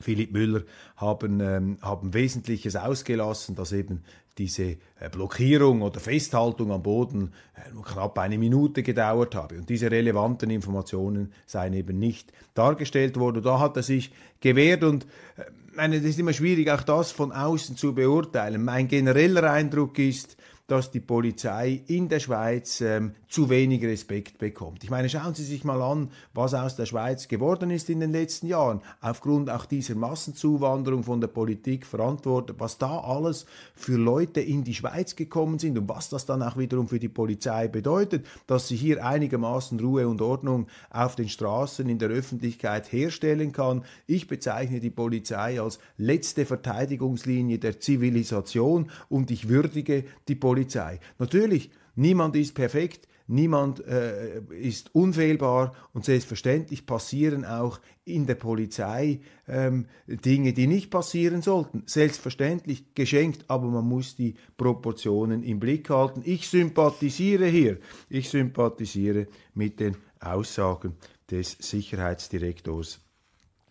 Philipp 0.00 0.32
Müller 0.32 0.62
haben, 0.96 1.40
ähm, 1.40 1.78
haben 1.82 2.14
Wesentliches 2.14 2.76
ausgelassen, 2.76 3.54
dass 3.54 3.72
eben 3.72 4.02
diese 4.38 4.76
äh, 5.00 5.10
Blockierung 5.10 5.82
oder 5.82 6.00
Festhaltung 6.00 6.70
am 6.70 6.82
Boden 6.82 7.32
äh, 7.54 7.60
knapp 7.82 8.18
eine 8.18 8.38
Minute 8.38 8.82
gedauert 8.82 9.34
habe. 9.34 9.58
Und 9.58 9.68
diese 9.68 9.90
relevanten 9.90 10.50
Informationen 10.50 11.32
seien 11.46 11.72
eben 11.72 11.98
nicht 11.98 12.32
dargestellt 12.54 13.16
worden. 13.16 13.42
Da 13.42 13.58
hat 13.58 13.76
er 13.76 13.82
sich 13.82 14.12
gewehrt 14.40 14.84
und 14.84 15.04
äh, 15.36 15.44
meine, 15.78 15.96
es 15.96 16.04
ist 16.04 16.18
immer 16.18 16.32
schwierig, 16.32 16.70
auch 16.70 16.82
das 16.82 17.12
von 17.12 17.32
außen 17.32 17.76
zu 17.76 17.94
beurteilen. 17.94 18.64
Mein 18.64 18.88
genereller 18.88 19.50
Eindruck 19.50 19.98
ist, 19.98 20.36
dass 20.68 20.90
die 20.90 21.00
Polizei 21.00 21.82
in 21.86 22.10
der 22.10 22.20
Schweiz 22.20 22.82
ähm, 22.82 23.12
zu 23.26 23.48
wenig 23.48 23.82
Respekt 23.82 24.36
bekommt. 24.36 24.84
Ich 24.84 24.90
meine, 24.90 25.08
schauen 25.08 25.34
Sie 25.34 25.42
sich 25.42 25.64
mal 25.64 25.80
an, 25.80 26.10
was 26.34 26.52
aus 26.52 26.76
der 26.76 26.84
Schweiz 26.84 27.26
geworden 27.26 27.70
ist 27.70 27.88
in 27.88 28.00
den 28.00 28.12
letzten 28.12 28.48
Jahren, 28.48 28.82
aufgrund 29.00 29.48
auch 29.48 29.64
dieser 29.64 29.94
Massenzuwanderung 29.94 31.04
von 31.04 31.22
der 31.22 31.28
Politik 31.28 31.86
verantwortet, 31.86 32.56
was 32.58 32.76
da 32.76 33.00
alles 33.00 33.46
für 33.74 33.96
Leute 33.96 34.42
in 34.42 34.62
die 34.62 34.74
Schweiz 34.74 35.16
gekommen 35.16 35.58
sind 35.58 35.78
und 35.78 35.88
was 35.88 36.10
das 36.10 36.26
dann 36.26 36.42
auch 36.42 36.58
wiederum 36.58 36.86
für 36.86 36.98
die 36.98 37.08
Polizei 37.08 37.66
bedeutet, 37.66 38.26
dass 38.46 38.68
sie 38.68 38.76
hier 38.76 39.04
einigermaßen 39.06 39.80
Ruhe 39.80 40.06
und 40.06 40.20
Ordnung 40.20 40.66
auf 40.90 41.16
den 41.16 41.30
Straßen 41.30 41.88
in 41.88 41.98
der 41.98 42.10
Öffentlichkeit 42.10 42.92
herstellen 42.92 43.52
kann. 43.52 43.84
Ich 44.06 44.28
bezeichne 44.28 44.80
die 44.80 44.90
Polizei 44.90 45.62
als 45.62 45.78
letzte 45.96 46.44
Verteidigungslinie 46.44 47.58
der 47.58 47.80
Zivilisation 47.80 48.90
und 49.08 49.30
ich 49.30 49.48
würdige 49.48 50.04
die 50.28 50.34
Polizei 50.34 50.57
Polizei. 50.58 50.98
Natürlich, 51.20 51.70
niemand 51.94 52.34
ist 52.34 52.52
perfekt, 52.52 53.06
niemand 53.28 53.86
äh, 53.86 54.40
ist 54.60 54.92
unfehlbar 54.92 55.72
und 55.92 56.04
selbstverständlich 56.04 56.84
passieren 56.84 57.44
auch 57.44 57.78
in 58.04 58.26
der 58.26 58.34
Polizei 58.34 59.20
ähm, 59.46 59.86
Dinge, 60.08 60.52
die 60.52 60.66
nicht 60.66 60.90
passieren 60.90 61.42
sollten. 61.42 61.84
Selbstverständlich 61.86 62.92
geschenkt, 62.94 63.44
aber 63.46 63.68
man 63.68 63.86
muss 63.86 64.16
die 64.16 64.34
Proportionen 64.56 65.44
im 65.44 65.60
Blick 65.60 65.90
halten. 65.90 66.22
Ich 66.24 66.48
sympathisiere 66.48 67.46
hier, 67.46 67.78
ich 68.08 68.28
sympathisiere 68.28 69.28
mit 69.54 69.78
den 69.78 69.96
Aussagen 70.18 70.96
des 71.30 71.56
Sicherheitsdirektors 71.60 72.98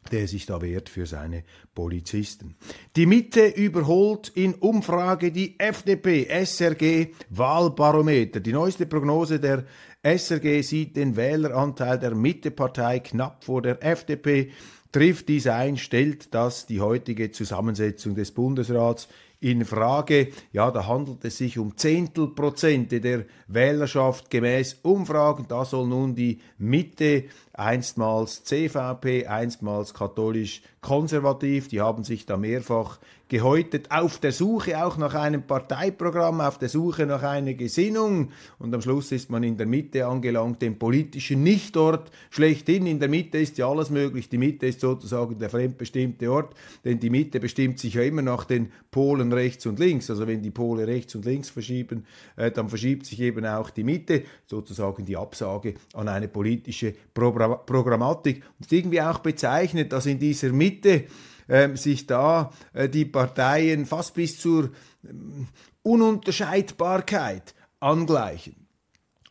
der 0.10 0.28
sich 0.28 0.46
da 0.46 0.62
wehrt 0.62 0.90
für 0.90 1.06
seine 1.06 1.44
Polizisten. 1.74 2.56
Die 2.96 3.06
Mitte 3.06 3.46
überholt 3.48 4.30
in 4.30 4.54
Umfrage 4.56 5.32
die 5.32 5.60
FDP, 5.60 6.28
SRG 6.46 7.14
Wahlbarometer. 7.30 8.40
Die 8.40 8.54
neueste 8.54 8.86
Prognose 8.86 9.40
der 9.40 9.66
SRG 10.04 10.62
sieht 10.62 10.96
den 10.96 11.16
Wähleranteil 11.16 12.00
der 12.00 12.16
Mittepartei 12.16 13.00
knapp 13.00 13.44
vor 13.44 13.62
der 13.62 13.84
FDP. 13.84 14.52
Trifft 14.92 15.28
dies 15.28 15.48
ein, 15.48 15.78
stellt 15.78 16.34
das 16.34 16.66
die 16.66 16.80
heutige 16.80 17.32
Zusammensetzung 17.32 18.16
des 18.16 18.32
Bundesrats 18.32 19.10
in 19.40 19.66
Frage. 19.66 20.30
Ja, 20.52 20.72
da 20.72 20.88
handelt 20.88 21.24
es 21.26 21.38
sich 21.38 21.58
um 21.58 21.78
Zehntelprozente 21.78 23.02
der 23.02 23.26
Wählerschaft 23.48 24.30
gemäß 24.30 24.80
Umfragen. 24.82 25.46
Da 25.48 25.66
soll 25.66 25.88
nun 25.88 26.16
die 26.16 26.40
Mitte 26.58 27.26
einstmals 27.54 28.44
CVP, 28.44 29.28
einstmals 29.28 29.94
katholisch 29.94 30.62
konservativ. 30.88 31.68
Die 31.68 31.82
haben 31.82 32.06
sich 32.06 32.26
da 32.26 32.38
mehrfach 32.38 32.98
gehäutet 33.30 33.92
auf 33.92 34.20
der 34.20 34.32
Suche 34.32 34.84
auch 34.84 34.98
nach 34.98 35.14
einem 35.14 35.44
Parteiprogramm, 35.44 36.40
auf 36.40 36.58
der 36.60 36.70
Suche 36.70 37.06
nach 37.06 37.24
einer 37.24 37.54
Gesinnung. 37.54 38.32
Und 38.58 38.74
am 38.74 38.82
Schluss 38.82 39.12
ist 39.12 39.30
man 39.30 39.44
in 39.44 39.58
der 39.58 39.66
Mitte 39.68 40.06
angelangt, 40.06 40.62
dem 40.62 40.80
politischen 40.80 41.44
Nichtort 41.44 42.12
schlechthin. 42.30 42.88
In 42.88 43.00
der 43.00 43.10
Mitte 43.10 43.38
ist 43.38 43.58
ja 43.58 43.70
alles 43.70 43.90
möglich. 43.90 44.30
Die 44.30 44.38
Mitte 44.38 44.68
ist 44.68 44.80
sozusagen 44.80 45.38
der 45.38 45.50
fremdbestimmte 45.50 46.32
Ort, 46.32 46.54
denn 46.86 47.00
die 47.00 47.10
Mitte 47.10 47.40
bestimmt 47.40 47.80
sich 47.80 47.96
ja 47.96 48.04
immer 48.04 48.22
nach 48.22 48.46
den 48.46 48.72
Polen 48.92 49.34
rechts 49.34 49.66
und 49.66 49.80
links. 49.80 50.10
Also 50.10 50.26
wenn 50.26 50.42
die 50.42 50.52
Pole 50.52 50.88
rechts 50.88 51.14
und 51.16 51.26
links 51.26 51.50
verschieben, 51.50 52.06
äh, 52.38 52.50
dann 52.50 52.70
verschiebt 52.70 53.06
sich 53.06 53.20
eben 53.20 53.46
auch 53.46 53.70
die 53.72 53.84
Mitte, 53.84 54.24
sozusagen 54.46 55.04
die 55.04 55.18
Absage 55.18 55.74
an 55.94 56.08
eine 56.08 56.28
politische 56.30 56.94
Pro 57.14 57.32
Programmatik. 57.32 58.38
Und 58.58 58.66
ist 58.66 58.72
irgendwie 58.72 59.02
auch 59.02 59.20
bezeichnet, 59.20 59.92
dass 59.92 60.06
in 60.06 60.18
dieser 60.18 60.52
Mitte 60.54 60.77
äh, 60.86 61.76
sich 61.76 62.08
da 62.08 62.52
äh, 62.74 62.90
die 62.90 63.06
Parteien 63.06 63.86
fast 63.86 64.14
bis 64.14 64.40
zur 64.40 64.66
äh, 64.66 64.70
Ununterscheidbarkeit 65.84 67.56
angleichen. 67.80 68.68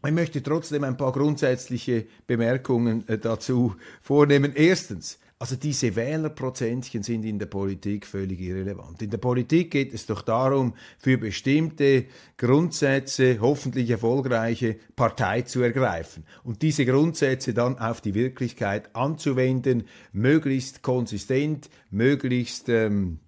Ich 0.05 0.12
möchte 0.12 0.43
trotzdem 0.43 0.85
ein 0.85 0.97
paar 0.97 1.12
grundsätzliche 1.12 2.07
Bemerkungen 2.26 3.07
äh, 3.09 3.19
dazu 3.19 3.76
vornehmen. 4.00 4.53
Erstens, 4.55 5.19
also 5.38 5.57
diese 5.57 5.95
Wählerprozentchen 5.95 7.02
sind 7.02 7.25
in 7.25 7.38
der 7.38 7.47
Politik 7.47 8.07
völlig 8.07 8.40
irrelevant. 8.40 9.02
In 9.02 9.11
der 9.11 9.19
Politik 9.19 9.71
geht 9.71 9.93
es 9.93 10.07
doch 10.07 10.23
darum, 10.23 10.75
für 10.99 11.19
bestimmte 11.19 12.07
Grundsätze 12.38 13.38
hoffentlich 13.40 13.90
erfolgreiche 13.90 14.76
Partei 14.95 15.43
zu 15.43 15.61
ergreifen 15.61 16.25
und 16.43 16.62
diese 16.62 16.87
Grundsätze 16.87 17.52
dann 17.52 17.78
auf 17.78 18.00
die 18.00 18.14
Wirklichkeit 18.14 18.97
anzuwenden, 18.97 19.85
möglichst 20.12 20.81
konsistent, 20.81 21.69
möglichst 21.90 22.71
ähm, 22.71 23.19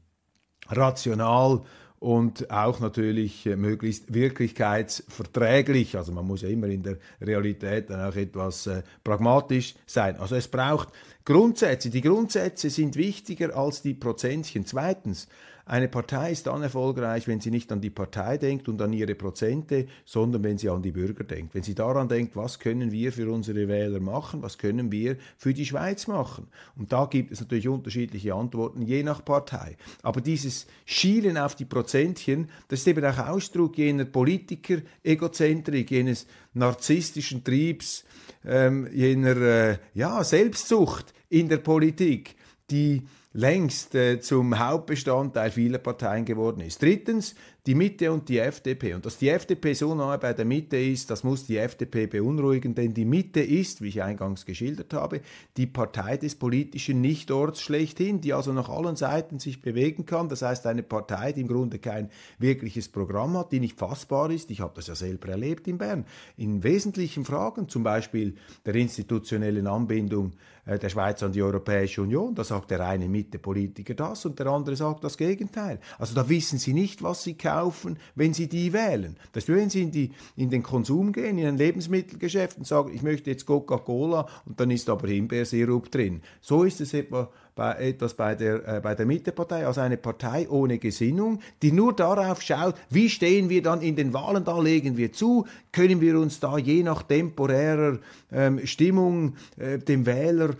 rational 0.68 1.62
und 2.00 2.50
auch 2.50 2.80
natürlich 2.80 3.46
äh, 3.46 3.56
möglichst 3.56 4.14
wirklichkeitsverträglich. 4.14 5.96
Also 5.96 6.12
man 6.12 6.26
muss 6.26 6.42
ja 6.42 6.48
immer 6.48 6.68
in 6.68 6.82
der 6.82 6.98
Realität 7.20 7.90
dann 7.90 8.08
auch 8.08 8.14
etwas 8.14 8.66
äh, 8.66 8.82
pragmatisch 9.02 9.74
sein. 9.86 10.16
Also 10.16 10.36
es 10.36 10.48
braucht 10.48 10.88
Grundsätze. 11.24 11.90
Die 11.90 12.00
Grundsätze 12.00 12.70
sind 12.70 12.96
wichtiger 12.96 13.56
als 13.56 13.82
die 13.82 13.94
Prozentchen. 13.94 14.64
Zweitens, 14.64 15.28
eine 15.68 15.88
Partei 15.88 16.32
ist 16.32 16.46
dann 16.46 16.62
erfolgreich, 16.62 17.28
wenn 17.28 17.40
sie 17.40 17.50
nicht 17.50 17.70
an 17.70 17.82
die 17.82 17.90
Partei 17.90 18.38
denkt 18.38 18.70
und 18.70 18.80
an 18.80 18.94
ihre 18.94 19.14
Prozente, 19.14 19.86
sondern 20.06 20.42
wenn 20.42 20.56
sie 20.56 20.70
an 20.70 20.80
die 20.80 20.92
Bürger 20.92 21.24
denkt. 21.24 21.54
Wenn 21.54 21.62
sie 21.62 21.74
daran 21.74 22.08
denkt, 22.08 22.36
was 22.36 22.58
können 22.58 22.90
wir 22.90 23.12
für 23.12 23.30
unsere 23.30 23.68
Wähler 23.68 24.00
machen, 24.00 24.40
was 24.40 24.56
können 24.56 24.90
wir 24.90 25.18
für 25.36 25.52
die 25.52 25.66
Schweiz 25.66 26.06
machen. 26.06 26.48
Und 26.76 26.90
da 26.92 27.04
gibt 27.04 27.32
es 27.32 27.40
natürlich 27.40 27.68
unterschiedliche 27.68 28.34
Antworten, 28.34 28.80
je 28.80 29.02
nach 29.02 29.22
Partei. 29.22 29.76
Aber 30.02 30.22
dieses 30.22 30.66
Schielen 30.86 31.36
auf 31.36 31.54
die 31.54 31.66
Prozentchen, 31.66 32.48
das 32.68 32.80
ist 32.80 32.88
eben 32.88 33.04
auch 33.04 33.18
Ausdruck 33.18 33.76
jener 33.76 34.06
Politiker-Egozentrik, 34.06 35.90
jenes 35.90 36.26
narzisstischen 36.54 37.44
Triebs, 37.44 38.06
ähm, 38.46 38.88
jener 38.90 39.36
äh, 39.36 39.78
ja, 39.92 40.24
Selbstsucht 40.24 41.12
in 41.28 41.50
der 41.50 41.58
Politik, 41.58 42.36
die 42.70 43.02
längst 43.32 43.94
äh, 43.94 44.20
zum 44.20 44.58
Hauptbestandteil 44.58 45.50
vieler 45.50 45.78
Parteien 45.78 46.24
geworden 46.24 46.60
ist. 46.60 46.82
Drittens, 46.82 47.34
die 47.68 47.74
Mitte 47.74 48.10
und 48.10 48.30
die 48.30 48.38
FDP. 48.38 48.94
Und 48.94 49.04
dass 49.04 49.18
die 49.18 49.28
FDP 49.28 49.74
so 49.74 49.94
nahe 49.94 50.16
bei 50.16 50.32
der 50.32 50.46
Mitte 50.46 50.78
ist, 50.78 51.10
das 51.10 51.22
muss 51.22 51.44
die 51.44 51.58
FDP 51.58 52.06
beunruhigen, 52.06 52.74
denn 52.74 52.94
die 52.94 53.04
Mitte 53.04 53.40
ist, 53.40 53.82
wie 53.82 53.88
ich 53.88 54.02
eingangs 54.02 54.46
geschildert 54.46 54.94
habe, 54.94 55.20
die 55.58 55.66
Partei 55.66 56.16
des 56.16 56.34
politischen 56.34 57.02
Nichtorts 57.02 57.60
schlechthin, 57.60 58.22
die 58.22 58.32
also 58.32 58.54
nach 58.54 58.70
allen 58.70 58.96
Seiten 58.96 59.38
sich 59.38 59.60
bewegen 59.60 60.06
kann. 60.06 60.30
Das 60.30 60.40
heißt, 60.40 60.66
eine 60.66 60.82
Partei, 60.82 61.32
die 61.32 61.42
im 61.42 61.48
Grunde 61.48 61.78
kein 61.78 62.08
wirkliches 62.38 62.88
Programm 62.88 63.36
hat, 63.36 63.52
die 63.52 63.60
nicht 63.60 63.78
fassbar 63.78 64.30
ist. 64.30 64.50
Ich 64.50 64.62
habe 64.62 64.72
das 64.74 64.86
ja 64.86 64.94
selber 64.94 65.28
erlebt 65.28 65.68
in 65.68 65.76
Bern. 65.76 66.06
In 66.38 66.62
wesentlichen 66.62 67.26
Fragen, 67.26 67.68
zum 67.68 67.82
Beispiel 67.82 68.36
der 68.64 68.76
institutionellen 68.76 69.66
Anbindung 69.66 70.32
äh, 70.64 70.78
der 70.78 70.88
Schweiz 70.88 71.22
an 71.22 71.32
die 71.32 71.42
Europäische 71.42 72.00
Union, 72.00 72.34
da 72.34 72.44
sagt 72.44 72.70
der 72.70 72.80
eine 72.80 73.10
Mitte-Politiker 73.10 73.92
das 73.92 74.24
und 74.24 74.38
der 74.38 74.46
andere 74.46 74.74
sagt 74.74 75.04
das 75.04 75.18
Gegenteil. 75.18 75.80
Also 75.98 76.14
da 76.14 76.30
wissen 76.30 76.58
sie 76.58 76.72
nicht, 76.72 77.02
was 77.02 77.24
sie 77.24 77.34
kaufen 77.34 77.57
kaufen, 77.58 77.98
wenn 78.14 78.34
sie 78.34 78.48
die 78.48 78.72
wählen. 78.72 79.16
Das 79.32 79.44
ist, 79.44 79.54
wenn 79.54 79.70
sie 79.70 79.82
in, 79.82 79.90
die, 79.90 80.10
in 80.36 80.50
den 80.50 80.62
Konsum 80.62 81.12
gehen, 81.12 81.38
in 81.38 81.46
ein 81.46 81.56
Lebensmittelgeschäft 81.56 82.58
und 82.58 82.66
sagen, 82.66 82.92
ich 82.94 83.02
möchte 83.02 83.30
jetzt 83.30 83.46
Coca-Cola 83.46 84.28
und 84.46 84.60
dann 84.60 84.70
ist 84.70 84.88
aber 84.88 85.08
Himbeersirup 85.08 85.90
drin. 85.90 86.22
So 86.40 86.64
ist 86.64 86.80
es 86.80 86.94
etwa 86.94 87.30
bei, 87.58 87.72
etwas 87.72 88.14
bei 88.14 88.36
der, 88.36 88.76
äh, 88.76 88.80
bei 88.80 88.94
der 88.94 89.04
Mittepartei, 89.04 89.66
also 89.66 89.80
eine 89.80 89.96
Partei 89.96 90.48
ohne 90.48 90.78
Gesinnung, 90.78 91.40
die 91.60 91.72
nur 91.72 91.92
darauf 91.92 92.40
schaut, 92.40 92.76
wie 92.88 93.10
stehen 93.10 93.48
wir 93.48 93.62
dann 93.62 93.82
in 93.82 93.96
den 93.96 94.12
Wahlen, 94.12 94.44
da 94.44 94.60
legen 94.60 94.96
wir 94.96 95.12
zu, 95.12 95.44
können 95.72 96.00
wir 96.00 96.20
uns 96.20 96.38
da 96.38 96.56
je 96.56 96.84
nach 96.84 97.02
temporärer 97.02 97.98
ähm, 98.30 98.64
Stimmung 98.64 99.34
äh, 99.56 99.78
dem 99.78 100.06
Wähler 100.06 100.50
äh, 100.50 100.54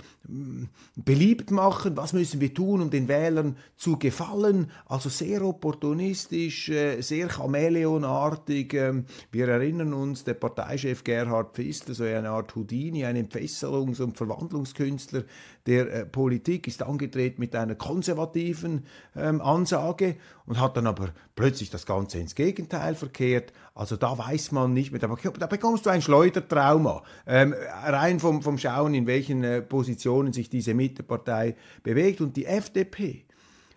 beliebt 0.97 1.53
machen, 1.53 1.97
was 1.97 2.13
müssen 2.13 2.41
wir 2.41 2.53
tun, 2.53 2.83
um 2.83 2.91
den 2.91 3.07
Wählern 3.07 3.57
zu 3.77 3.97
gefallen, 3.97 4.71
also 4.87 5.09
sehr 5.09 5.43
opportunistisch, 5.43 6.69
äh, 6.69 7.01
sehr 7.01 7.29
chameleonartig. 7.29 8.75
Ähm, 8.75 9.05
wir 9.31 9.49
erinnern 9.49 9.93
uns, 9.95 10.25
der 10.25 10.35
Parteichef 10.35 11.05
Gerhard 11.05 11.55
Pfister, 11.55 11.95
so 11.95 12.03
eine 12.03 12.31
Art 12.31 12.57
Houdini, 12.57 13.05
ein 13.05 13.17
Entfesselungs- 13.17 14.03
und 14.03 14.17
Verwandlungskünstler 14.17 15.23
der 15.67 15.93
äh, 15.93 16.07
Politik, 16.07 16.67
ist 16.67 16.83
angetreten 16.89 17.41
mit 17.41 17.55
einer 17.55 17.75
konservativen 17.75 18.87
ähm, 19.15 19.41
Ansage 19.41 20.17
und 20.47 20.61
hat 20.61 20.77
dann 20.77 20.87
aber 20.87 21.11
plötzlich 21.37 21.71
das 21.71 21.87
Ganze 21.87 22.19
ins 22.19 22.35
Gegenteil 22.35 22.95
verkehrt. 22.95 23.53
Also 23.75 23.97
da 23.97 24.17
weiß 24.17 24.53
man 24.53 24.73
nicht 24.73 24.91
mehr, 24.91 25.01
da 25.01 25.47
bekommst 25.47 25.87
du 25.87 25.91
ein 25.91 26.03
Schleudertrauma. 26.03 27.03
Ähm, 27.27 27.55
rein 27.85 28.19
vom, 28.19 28.43
vom 28.43 28.59
Schauen, 28.59 28.95
in 28.95 29.07
welchen 29.07 29.45
äh, 29.45 29.63
Positionen 29.63 30.33
sich 30.33 30.51
diese 30.51 30.75
Mittepartei 30.75 31.55
bewegt. 31.83 32.21
Und 32.21 32.37
die 32.37 32.47
FDP, 32.47 33.25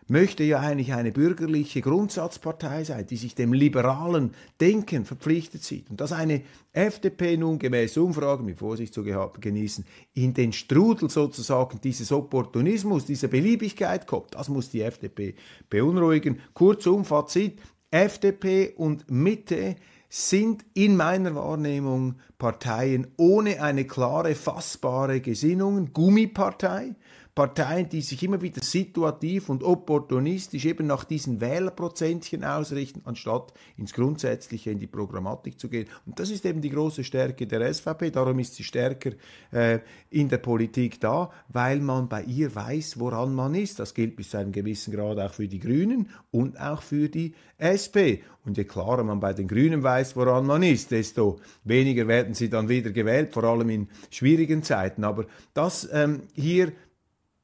möchte 0.08 0.44
ja 0.44 0.60
eigentlich 0.60 0.94
eine 0.94 1.12
bürgerliche 1.12 1.82
Grundsatzpartei 1.82 2.84
sein, 2.84 3.08
die 3.08 3.18
sich 3.18 3.36
dem 3.36 3.54
liberalen 3.54 4.34
Denken 4.60 5.06
verpflichtet 5.06 5.64
sieht. 5.64 5.90
Und 5.90 6.02
dass 6.02 6.12
eine 6.12 6.42
FDP 6.74 7.38
nun 7.38 7.60
gemäß 7.60 7.98
Umfragen, 7.98 8.46
mit 8.46 8.60
Vorsicht 8.60 8.94
zu 8.94 9.04
genießen, 9.04 9.86
in 10.14 10.34
den 10.34 10.54
Strudel 10.54 11.10
sozusagen 11.10 11.80
dieses 11.82 12.12
Opportunismus, 12.12 13.06
dieser 13.06 13.28
Beliebigkeit 13.28 14.08
kommt, 14.08 14.36
das 14.36 14.50
muss 14.50 14.70
die 14.70 14.82
FDP 14.82 15.36
beunruhigen. 15.70 16.40
Kurzum, 16.54 17.06
Fazit, 17.06 17.60
FDP 17.90 18.74
und 18.76 19.10
Mitte 19.12 19.76
sind 20.14 20.66
in 20.74 20.98
meiner 20.98 21.36
Wahrnehmung 21.36 22.16
Parteien 22.38 23.08
ohne 23.16 23.62
eine 23.62 23.86
klare, 23.86 24.36
fassbare 24.36 25.22
Gesinnung, 25.22 25.94
Gummipartei, 25.94 26.96
Parteien, 27.34 27.88
die 27.88 28.02
sich 28.02 28.22
immer 28.24 28.42
wieder 28.42 28.62
situativ 28.62 29.48
und 29.48 29.64
opportunistisch 29.64 30.66
eben 30.66 30.88
nach 30.88 31.06
diesen 31.06 31.40
Wählerprozentchen 31.40 32.44
ausrichten, 32.44 33.02
anstatt 33.06 33.54
ins 33.78 33.94
Grundsätzliche, 33.94 34.72
in 34.72 34.80
die 34.80 34.88
Programmatik 34.88 35.58
zu 35.58 35.70
gehen. 35.70 35.88
Und 36.06 36.20
das 36.20 36.30
ist 36.30 36.46
eben 36.46 36.62
die 36.62 36.70
große 36.70 37.06
Stärke 37.06 37.48
der 37.48 37.74
SVP. 37.74 38.12
Darum 38.12 38.38
ist 38.40 38.56
sie 38.56 38.66
stärker 38.66 39.12
äh, 39.52 39.80
in 40.10 40.28
der 40.28 40.40
Politik 40.40 41.00
da, 41.00 41.32
weil 41.48 41.80
man 41.80 42.10
bei 42.10 42.24
ihr 42.24 42.54
weiß, 42.54 43.00
woran 43.00 43.34
man 43.34 43.56
ist. 43.56 43.80
Das 43.80 43.94
gilt 43.94 44.18
bis 44.18 44.32
zu 44.32 44.38
einem 44.38 44.52
gewissen 44.52 44.94
Grad 44.94 45.18
auch 45.18 45.34
für 45.34 45.48
die 45.48 45.60
Grünen 45.60 46.10
und 46.32 46.60
auch 46.60 46.82
für 46.82 47.08
die 47.08 47.34
SP. 47.64 48.24
Und 48.44 48.58
je 48.58 48.66
klarer 48.66 49.04
man 49.04 49.20
bei 49.20 49.34
den 49.34 49.48
Grünen 49.48 49.84
weiß, 49.84 50.16
woran 50.18 50.46
man 50.46 50.64
ist, 50.64 50.92
desto 50.92 51.40
weniger 51.64 52.08
werden 52.08 52.34
sie 52.34 52.50
dann 52.50 52.68
wieder 52.68 52.90
gewählt, 52.90 53.34
vor 53.34 53.44
allem 53.46 53.70
in 53.70 53.88
schwierigen 54.10 54.64
Zeiten. 54.64 55.04
Aber 55.04 55.26
das 55.54 55.88
ähm, 55.94 56.24
hier 56.34 56.74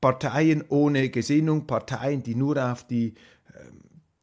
Parteien 0.07 0.63
ohne 0.69 1.09
Gesinnung, 1.09 1.67
Parteien, 1.67 2.23
die 2.23 2.33
nur 2.33 2.71
auf 2.71 2.87
die 2.87 3.07
äh, 3.07 3.59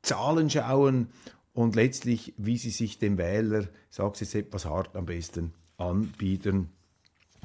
Zahlen 0.01 0.49
schauen 0.49 1.09
und 1.53 1.77
letztlich, 1.77 2.33
wie 2.39 2.57
sie 2.57 2.71
sich 2.71 2.99
dem 2.99 3.19
Wähler, 3.19 3.69
es 3.91 3.99
jetzt 4.21 4.35
etwas 4.35 4.65
hart, 4.65 4.97
am 4.97 5.05
besten 5.05 5.53
anbieten 5.77 6.71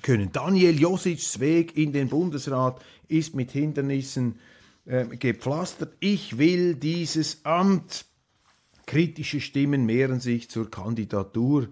können. 0.03 0.31
Daniel 0.31 0.79
Josic's 0.79 1.41
Weg 1.41 1.75
in 1.75 1.91
den 1.91 2.07
Bundesrat 2.07 2.81
ist 3.09 3.35
mit 3.35 3.51
Hindernissen 3.51 4.39
äh, 4.85 5.05
gepflastert. 5.17 5.97
Ich 5.99 6.37
will 6.37 6.75
dieses 6.75 7.43
Amt. 7.43 8.05
Kritische 8.85 9.41
Stimmen 9.41 9.85
mehren 9.85 10.21
sich 10.21 10.49
zur 10.49 10.71
Kandidatur, 10.71 11.67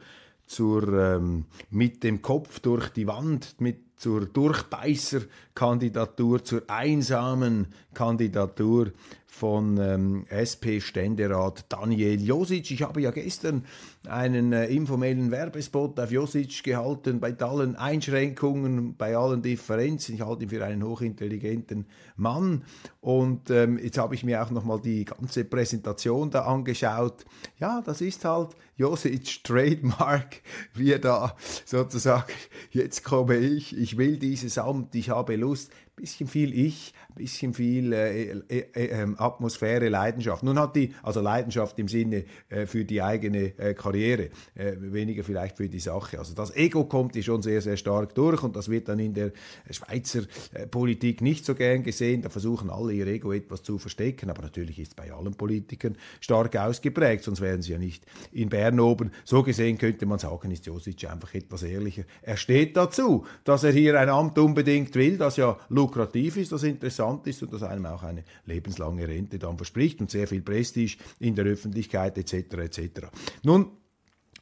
zur 0.46 0.86
ähm, 0.92 1.46
mit 1.70 2.04
dem 2.04 2.22
Kopf 2.22 2.60
durch 2.60 2.90
die 2.90 3.08
Wand, 3.08 3.56
mit 3.62 3.87
zur 3.98 4.26
Durchbeißerkandidatur, 4.26 6.44
zur 6.44 6.64
einsamen 6.68 7.68
Kandidatur 7.94 8.92
von 9.28 9.78
ähm, 9.78 10.26
SP-Ständerat 10.32 11.66
Daniel 11.70 12.20
Josic. 12.20 12.72
Ich 12.72 12.82
habe 12.82 13.02
ja 13.02 13.12
gestern 13.12 13.66
einen 14.08 14.54
äh, 14.54 14.66
informellen 14.68 15.30
Werbespot 15.32 16.00
auf 16.00 16.12
Josic 16.12 16.64
gehalten, 16.64 17.20
bei 17.20 17.38
allen 17.38 17.76
Einschränkungen, 17.76 18.96
bei 18.96 19.16
allen 19.16 19.42
Differenzen. 19.42 20.16
Ich 20.16 20.22
halte 20.22 20.44
ihn 20.44 20.50
für 20.50 20.66
einen 20.66 20.84
hochintelligenten 20.84 21.86
Mann. 22.16 22.64
Und 23.02 23.50
ähm, 23.50 23.78
jetzt 23.78 23.98
habe 23.98 24.16
ich 24.16 24.24
mir 24.24 24.42
auch 24.42 24.50
nochmal 24.50 24.80
die 24.82 25.06
ganze 25.06 25.44
Präsentation 25.44 26.32
da 26.32 26.46
angeschaut. 26.46 27.26
Ja, 27.60 27.82
das 27.86 28.02
ist 28.02 28.26
halt 28.26 28.56
Josic 28.78 29.44
Trademark, 29.44 30.42
wie 30.74 30.94
er 30.94 31.00
da 31.00 31.36
sozusagen, 31.66 32.32
jetzt 32.72 33.04
komme 33.04 33.38
ich, 33.38 33.78
ich 33.78 33.98
will 33.98 34.18
dieses 34.18 34.58
Amt, 34.58 34.96
ich 34.96 35.10
habe 35.10 35.36
Lust 35.36 35.72
bisschen 35.98 36.28
viel 36.28 36.58
Ich, 36.58 36.94
bisschen 37.16 37.54
viel 37.54 37.92
äh, 37.92 38.30
äh, 38.30 38.44
äh, 38.50 38.86
ähm, 39.02 39.16
Atmosphäre, 39.18 39.90
Leidenschaft. 39.90 40.44
Nun 40.44 40.60
hat 40.60 40.76
die, 40.76 40.94
also 41.02 41.22
Leidenschaft 41.22 41.78
im 41.80 41.88
Sinne 41.88 42.24
äh, 42.50 42.68
für 42.68 42.86
die 42.86 43.02
eigene 43.02 43.58
äh, 43.58 43.74
Karriere, 43.74 44.30
äh, 44.54 44.74
weniger 44.78 45.24
vielleicht 45.24 45.58
für 45.58 45.68
die 45.68 45.80
Sache. 45.80 46.20
Also 46.20 46.36
das 46.36 46.56
Ego 46.56 46.86
kommt 46.86 47.16
hier 47.16 47.24
schon 47.24 47.42
sehr, 47.42 47.62
sehr 47.62 47.78
stark 47.78 48.14
durch 48.14 48.44
und 48.44 48.56
das 48.56 48.70
wird 48.70 48.88
dann 48.88 49.00
in 49.00 49.16
der 49.16 49.32
Schweizer 49.72 50.22
Politik 50.70 51.22
nicht 51.22 51.46
so 51.46 51.56
gern 51.56 51.82
gesehen. 51.82 52.22
Da 52.22 52.30
versuchen 52.30 52.70
alle 52.70 52.94
ihr 52.94 53.08
Ego 53.08 53.34
etwas 53.34 53.64
zu 53.64 53.80
verstecken, 53.80 54.30
aber 54.30 54.44
natürlich 54.44 54.78
ist 54.78 54.90
es 54.90 54.94
bei 54.94 55.12
allen 55.12 55.34
Politikern 55.34 55.98
stark 56.22 56.56
ausgeprägt, 56.56 57.24
sonst 57.24 57.42
wären 57.42 57.64
sie 57.64 57.72
ja 57.72 57.80
nicht 57.80 58.06
in 58.32 58.50
Bern 58.50 58.80
oben. 58.80 59.12
So 59.26 59.42
gesehen 59.42 59.80
könnte 59.80 60.06
man 60.06 60.20
sagen, 60.20 60.52
ist 60.52 60.68
Josic 60.68 61.10
einfach 61.10 61.34
etwas 61.34 61.64
ehrlicher. 61.64 62.04
Er 62.22 62.38
steht 62.38 62.78
dazu, 62.78 63.26
dass 63.44 63.64
er 63.64 63.72
hier 63.72 64.00
ein 64.00 64.10
Amt 64.10 64.38
unbedingt 64.38 64.94
will, 64.94 65.18
das 65.18 65.38
ja 65.38 65.58
lukrativ 65.88 66.38
ist, 66.38 66.52
das 66.52 66.64
interessant 66.64 67.26
ist 67.28 67.42
und 67.42 67.54
das 67.54 67.64
einem 67.64 67.86
auch 67.86 68.04
eine 68.04 68.24
lebenslange 68.46 69.08
Rente 69.08 69.40
dann 69.40 69.58
verspricht 69.58 70.02
und 70.02 70.12
sehr 70.12 70.28
viel 70.28 70.42
Prestige 70.42 70.98
in 71.20 71.36
der 71.36 71.46
Öffentlichkeit 71.46 72.18
etc. 72.18 72.34
etc. 72.34 73.08
Nun 73.44 73.72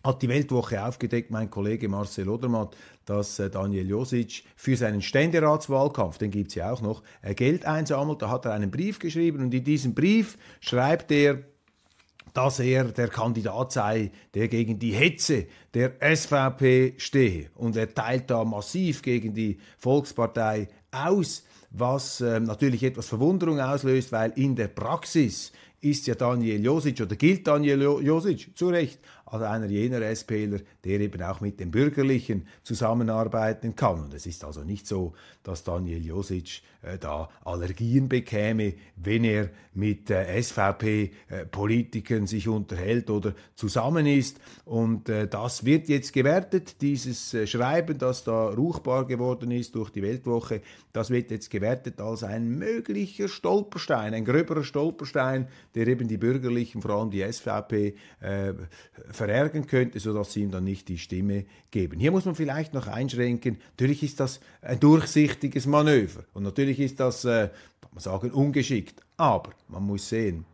hat 0.04 0.22
die 0.22 0.30
Weltwoche 0.30 0.84
aufgedeckt, 0.86 1.32
mein 1.32 1.50
Kollege 1.50 1.88
Marcel 1.90 2.30
Odermatt, 2.30 2.76
dass 3.06 3.40
äh, 3.40 3.50
Daniel 3.50 3.90
Josic 3.90 4.44
für 4.56 4.78
seinen 4.78 5.02
Ständeratswahlkampf, 5.02 6.18
den 6.20 6.32
gibt 6.32 6.50
es 6.50 6.56
ja 6.56 6.72
auch 6.72 6.82
noch, 6.82 7.02
äh, 7.22 7.34
Geld 7.34 7.66
einsammelt. 7.66 8.22
Da 8.22 8.30
hat 8.30 8.46
er 8.46 8.54
einen 8.54 8.70
Brief 8.70 9.00
geschrieben 9.00 9.44
und 9.44 9.54
in 9.54 9.64
diesem 9.64 9.96
Brief 9.96 10.38
schreibt 10.60 11.12
er, 11.12 11.44
dass 12.36 12.60
er 12.60 12.84
der 12.84 13.08
Kandidat 13.08 13.72
sei, 13.72 14.12
der 14.34 14.50
gegen 14.50 14.78
die 14.78 14.92
Hetze 14.92 15.48
der 15.74 15.94
SVP 16.02 16.96
stehe. 16.98 17.50
Und 17.56 17.78
er 17.78 17.94
teilt 17.94 18.30
da 18.30 18.44
massiv 18.44 19.02
gegen 19.02 19.34
die 19.34 19.58
Volkspartei 19.78 20.68
aus, 20.96 21.44
was 21.72 22.22
äh, 22.22 22.40
natürlich 22.40 22.84
etwas 22.84 23.08
Verwunderung 23.08 23.60
auslöst, 23.60 24.12
weil 24.12 24.32
in 24.36 24.56
der 24.56 24.68
Praxis 24.68 25.52
ist 25.82 26.08
ja 26.08 26.16
Daniel 26.16 26.64
Josic 26.64 27.02
oder 27.02 27.16
gilt 27.16 27.46
Daniel 27.46 27.82
Josic 27.82 28.58
zu 28.58 28.70
Recht 28.70 29.00
als 29.26 29.42
einer 29.42 29.68
jener 29.68 30.02
SPler, 30.16 30.60
der 30.84 31.00
eben 31.00 31.22
auch 31.24 31.42
mit 31.42 31.60
den 31.60 31.72
Bürgerlichen 31.72 32.48
zusammenarbeiten 32.64 33.76
kann. 33.76 34.04
Und 34.06 34.14
es 34.14 34.26
ist 34.26 34.44
also 34.44 34.64
nicht 34.64 34.88
so, 34.88 35.14
dass 35.44 35.64
Daniel 35.64 36.06
Josic 36.06 36.62
äh, 36.82 36.98
da 37.00 37.30
Allergien 37.44 38.08
bekäme, 38.08 38.74
wenn 38.96 39.24
er 39.24 39.50
mit 39.74 40.10
äh, 40.10 40.42
SVP-Politikern 40.42 42.24
äh, 42.24 42.28
sich 42.28 42.48
unterhält 42.48 43.10
oder 43.10 43.34
zusammen 43.56 44.06
ist. 44.06 44.40
Und 44.66 45.10
äh, 45.10 45.28
das 45.28 45.66
wird 45.66 45.90
jetzt 45.90 46.14
gewertet, 46.14 46.82
dieses 46.82 47.34
äh, 47.34 47.48
Schreiben, 47.48 47.98
das 47.98 48.24
da 48.24 48.50
ruchbar 48.50 49.06
geworden 49.06 49.52
ist 49.52 49.76
durch 49.76 49.90
die 49.90 50.04
Weltwoche, 50.04 50.62
das 50.94 51.10
wird 51.10 51.32
jetzt 51.32 51.50
gewertet 51.50 52.00
als 52.00 52.24
ein 52.24 52.48
möglicher 52.48 53.28
Stolperstein, 53.28 54.14
ein 54.14 54.24
gröberer 54.24 54.64
Stolperstein, 54.64 55.48
der 55.74 55.88
eben 55.88 56.08
die 56.08 56.18
Bürgerlichen, 56.18 56.82
vor 56.82 56.92
allem 56.92 57.10
die 57.10 57.22
SVP, 57.22 57.96
äh, 58.22 58.54
verärgern 59.16 59.68
könnte, 59.68 60.00
sodass 60.00 60.34
sie 60.34 60.42
ihm 60.42 60.52
dann 60.52 60.64
nicht 60.64 60.88
die 60.88 60.98
Stimme 60.98 61.46
geben. 61.72 62.00
Hier 62.00 62.12
muss 62.12 62.26
man 62.26 62.36
vielleicht 62.36 62.74
noch 62.74 62.88
einschränken, 62.88 63.58
natürlich 63.72 64.04
ist 64.04 64.20
das 64.20 64.40
ein 64.62 64.80
durchsichtiges 64.80 65.66
Manöver 65.66 66.24
und 66.34 66.44
natürlich 66.44 66.80
ist 66.80 67.00
das, 67.00 67.26
äh, 67.26 67.50
kann 67.82 67.92
man 67.92 68.02
sagen, 68.02 68.32
ungeschickt. 68.32 69.02
Aber 69.18 69.52
man 69.68 69.84
muss 69.84 70.10
sehen, 70.10 70.46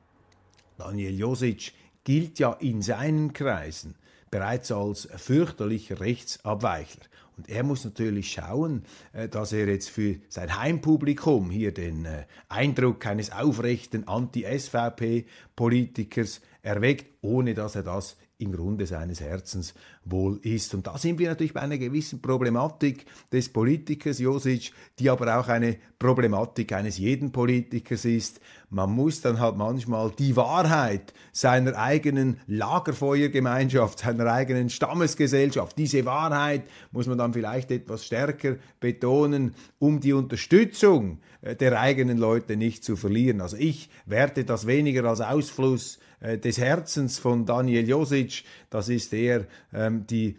Daniel 0.77 1.17
Josic 1.17 1.73
gilt 2.03 2.39
ja 2.39 2.53
in 2.53 2.81
seinen 2.81 3.33
Kreisen 3.33 3.95
bereits 4.31 4.71
als 4.71 5.07
fürchterlicher 5.17 5.99
Rechtsabweichler. 5.99 7.03
Und 7.37 7.47
er 7.49 7.63
muss 7.63 7.85
natürlich 7.85 8.31
schauen, 8.31 8.83
äh, 9.13 9.27
dass 9.27 9.53
er 9.53 9.67
jetzt 9.67 9.89
für 9.89 10.17
sein 10.29 10.59
Heimpublikum 10.59 11.49
hier 11.49 11.73
den 11.73 12.05
äh, 12.05 12.25
Eindruck 12.49 13.03
eines 13.05 13.31
aufrechten 13.31 14.07
Anti-SVP-Politikers 14.07 16.41
erweckt, 16.61 17.07
ohne 17.21 17.55
dass 17.55 17.75
er 17.75 17.83
das 17.83 18.17
im 18.41 18.51
Grunde 18.51 18.85
seines 18.85 19.21
Herzens 19.21 19.73
wohl 20.03 20.39
ist. 20.43 20.73
Und 20.73 20.87
da 20.87 20.97
sind 20.97 21.19
wir 21.19 21.29
natürlich 21.29 21.53
bei 21.53 21.61
einer 21.61 21.77
gewissen 21.77 22.21
Problematik 22.21 23.05
des 23.31 23.49
Politikers 23.49 24.19
Josic, 24.19 24.71
die 24.99 25.09
aber 25.09 25.39
auch 25.39 25.47
eine 25.47 25.77
Problematik 25.99 26.73
eines 26.73 26.97
jeden 26.97 27.31
Politikers 27.31 28.05
ist. 28.05 28.41
Man 28.71 28.91
muss 28.91 29.21
dann 29.21 29.39
halt 29.39 29.57
manchmal 29.57 30.11
die 30.17 30.35
Wahrheit 30.35 31.13
seiner 31.31 31.77
eigenen 31.77 32.39
Lagerfeuergemeinschaft, 32.47 33.99
seiner 33.99 34.25
eigenen 34.25 34.69
Stammesgesellschaft, 34.69 35.77
diese 35.77 36.05
Wahrheit 36.05 36.63
muss 36.91 37.05
man 37.05 37.19
dann 37.19 37.33
vielleicht 37.33 37.69
etwas 37.69 38.05
stärker 38.05 38.55
betonen, 38.79 39.53
um 39.77 39.99
die 39.99 40.13
Unterstützung 40.13 41.19
äh, 41.41 41.55
der 41.55 41.79
eigenen 41.79 42.17
Leute 42.17 42.57
nicht 42.57 42.83
zu 42.83 42.95
verlieren. 42.95 43.41
Also 43.41 43.57
ich 43.57 43.89
werte 44.05 44.43
das 44.43 44.65
weniger 44.65 45.05
als 45.05 45.21
Ausfluss 45.21 45.99
äh, 46.21 46.37
des 46.37 46.57
Herzens 46.57 47.19
von 47.19 47.45
Daniel 47.45 47.87
Josic. 47.87 48.43
Das 48.69 48.89
ist 48.89 49.11
eher 49.13 49.47
ähm, 49.91 50.07
die, 50.07 50.37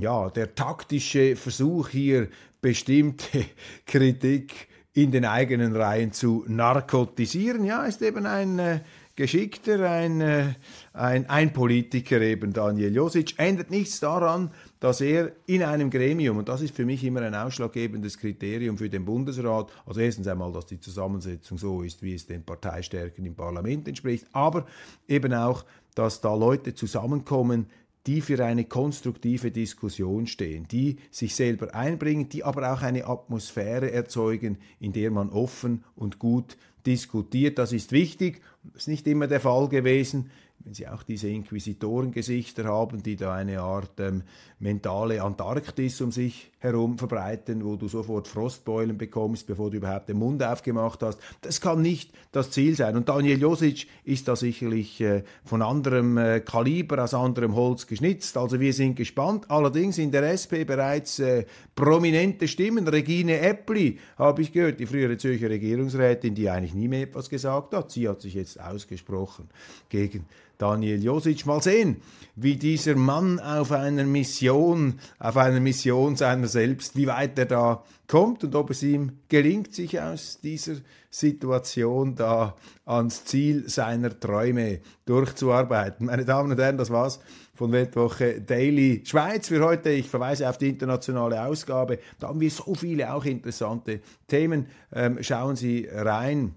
ja, 0.00 0.30
der 0.30 0.54
taktische 0.54 1.36
Versuch 1.36 1.88
hier, 1.88 2.28
bestimmte 2.60 3.44
Kritik 3.86 4.68
in 4.92 5.12
den 5.12 5.24
eigenen 5.24 5.74
Reihen 5.76 6.12
zu 6.12 6.44
narkotisieren. 6.48 7.64
Ja, 7.64 7.84
ist 7.84 8.02
eben 8.02 8.26
ein 8.26 8.58
äh, 8.58 8.80
geschickter, 9.14 9.88
ein, 9.88 10.20
äh, 10.20 10.54
ein, 10.92 11.28
ein 11.28 11.52
Politiker 11.52 12.20
eben, 12.20 12.52
Daniel 12.52 12.94
Josic. 12.94 13.34
Ändert 13.38 13.70
nichts 13.70 14.00
daran, 14.00 14.50
dass 14.80 15.00
er 15.00 15.32
in 15.46 15.62
einem 15.62 15.90
Gremium, 15.90 16.38
und 16.38 16.48
das 16.48 16.62
ist 16.62 16.74
für 16.74 16.86
mich 16.86 17.04
immer 17.04 17.20
ein 17.20 17.34
ausschlaggebendes 17.34 18.18
Kriterium 18.18 18.78
für 18.78 18.88
den 18.88 19.04
Bundesrat, 19.04 19.70
also 19.86 20.00
erstens 20.00 20.26
einmal, 20.26 20.52
dass 20.52 20.66
die 20.66 20.80
Zusammensetzung 20.80 21.58
so 21.58 21.82
ist, 21.82 22.02
wie 22.02 22.14
es 22.14 22.26
den 22.26 22.42
Parteistärken 22.44 23.24
im 23.26 23.34
Parlament 23.34 23.86
entspricht, 23.86 24.26
aber 24.32 24.66
eben 25.06 25.34
auch, 25.34 25.64
dass 25.94 26.20
da 26.20 26.34
Leute 26.34 26.74
zusammenkommen, 26.74 27.66
die 28.06 28.20
für 28.20 28.44
eine 28.44 28.64
konstruktive 28.64 29.50
Diskussion 29.50 30.26
stehen, 30.26 30.66
die 30.68 30.96
sich 31.10 31.34
selber 31.34 31.74
einbringen, 31.74 32.28
die 32.28 32.44
aber 32.44 32.72
auch 32.72 32.82
eine 32.82 33.06
Atmosphäre 33.06 33.92
erzeugen, 33.92 34.58
in 34.78 34.92
der 34.92 35.10
man 35.10 35.30
offen 35.30 35.84
und 35.96 36.18
gut 36.18 36.56
diskutiert. 36.86 37.58
Das 37.58 37.72
ist 37.72 37.92
wichtig, 37.92 38.40
das 38.64 38.82
ist 38.82 38.88
nicht 38.88 39.06
immer 39.06 39.26
der 39.26 39.40
Fall 39.40 39.68
gewesen 39.68 40.30
wenn 40.64 40.74
sie 40.74 40.88
auch 40.88 41.02
diese 41.02 41.28
Inquisitorengesichter 41.28 42.64
haben, 42.64 43.02
die 43.02 43.16
da 43.16 43.34
eine 43.34 43.60
Art 43.60 43.98
ähm, 43.98 44.22
mentale 44.58 45.22
Antarktis 45.22 46.00
um 46.00 46.12
sich 46.12 46.49
herum 46.60 46.98
verbreiten, 46.98 47.64
wo 47.64 47.76
du 47.76 47.88
sofort 47.88 48.28
Frostbeulen 48.28 48.98
bekommst, 48.98 49.46
bevor 49.46 49.70
du 49.70 49.78
überhaupt 49.78 50.08
den 50.08 50.18
Mund 50.18 50.42
aufgemacht 50.42 51.02
hast. 51.02 51.18
Das 51.40 51.60
kann 51.60 51.80
nicht 51.80 52.12
das 52.32 52.50
Ziel 52.50 52.76
sein. 52.76 52.96
Und 52.96 53.08
Daniel 53.08 53.40
Josic 53.40 53.86
ist 54.04 54.28
da 54.28 54.36
sicherlich 54.36 55.00
äh, 55.00 55.24
von 55.44 55.62
anderem 55.62 56.18
äh, 56.18 56.40
Kaliber, 56.40 57.02
aus 57.02 57.14
anderem 57.14 57.54
Holz 57.54 57.86
geschnitzt. 57.86 58.36
Also 58.36 58.60
wir 58.60 58.74
sind 58.74 58.96
gespannt. 58.96 59.50
Allerdings 59.50 59.96
in 59.98 60.10
der 60.12 60.30
SP 60.36 60.62
bereits 60.64 61.18
äh, 61.18 61.46
prominente 61.74 62.46
Stimmen. 62.46 62.86
Regine 62.86 63.40
Eppli 63.40 63.98
habe 64.18 64.42
ich 64.42 64.52
gehört, 64.52 64.80
die 64.80 64.86
frühere 64.86 65.16
Zürcher 65.16 65.48
Regierungsrätin, 65.48 66.34
die 66.34 66.50
eigentlich 66.50 66.74
nie 66.74 66.88
mehr 66.88 67.04
etwas 67.04 67.30
gesagt 67.30 67.74
hat. 67.74 67.90
Sie 67.90 68.06
hat 68.06 68.20
sich 68.20 68.34
jetzt 68.34 68.60
ausgesprochen 68.60 69.48
gegen 69.88 70.26
Daniel 70.60 71.02
Josic. 71.02 71.46
Mal 71.46 71.62
sehen, 71.62 72.02
wie 72.36 72.56
dieser 72.56 72.94
Mann 72.94 73.40
auf 73.40 73.72
einer 73.72 74.04
Mission, 74.04 75.00
auf 75.18 75.38
einer 75.38 75.58
Mission 75.58 76.16
seiner 76.16 76.48
selbst, 76.50 76.96
wie 76.96 77.06
weit 77.06 77.38
er 77.38 77.46
da 77.46 77.84
kommt 78.06 78.44
und 78.44 78.54
ob 78.54 78.70
es 78.70 78.82
ihm 78.82 79.20
gelingt, 79.28 79.74
sich 79.74 80.00
aus 80.00 80.40
dieser 80.40 80.74
Situation 81.08 82.14
da 82.14 82.56
ans 82.84 83.24
Ziel 83.24 83.68
seiner 83.68 84.18
Träume 84.18 84.80
durchzuarbeiten. 85.06 86.06
Meine 86.06 86.24
Damen 86.24 86.52
und 86.52 86.58
Herren, 86.58 86.76
das 86.76 86.90
war's 86.90 87.20
von 87.54 87.72
Weltwoche 87.72 88.40
Daily 88.40 89.02
Schweiz 89.04 89.48
für 89.48 89.64
heute. 89.64 89.90
Ich 89.90 90.08
verweise 90.08 90.48
auf 90.48 90.58
die 90.58 90.68
internationale 90.68 91.44
Ausgabe. 91.44 91.98
Da 92.18 92.28
haben 92.28 92.40
wir 92.40 92.50
so 92.50 92.74
viele 92.74 93.12
auch 93.12 93.24
interessante 93.24 94.00
Themen. 94.26 94.66
Ähm, 94.92 95.22
schauen 95.22 95.56
Sie 95.56 95.88
rein. 95.90 96.54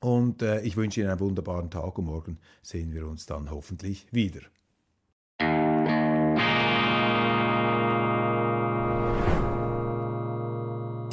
Und 0.00 0.42
äh, 0.42 0.60
ich 0.60 0.76
wünsche 0.76 1.00
Ihnen 1.00 1.10
einen 1.10 1.20
wunderbaren 1.20 1.70
Tag 1.70 1.98
und 1.98 2.04
morgen 2.04 2.38
sehen 2.62 2.92
wir 2.92 3.06
uns 3.06 3.26
dann 3.26 3.50
hoffentlich 3.50 4.06
wieder. 4.12 4.40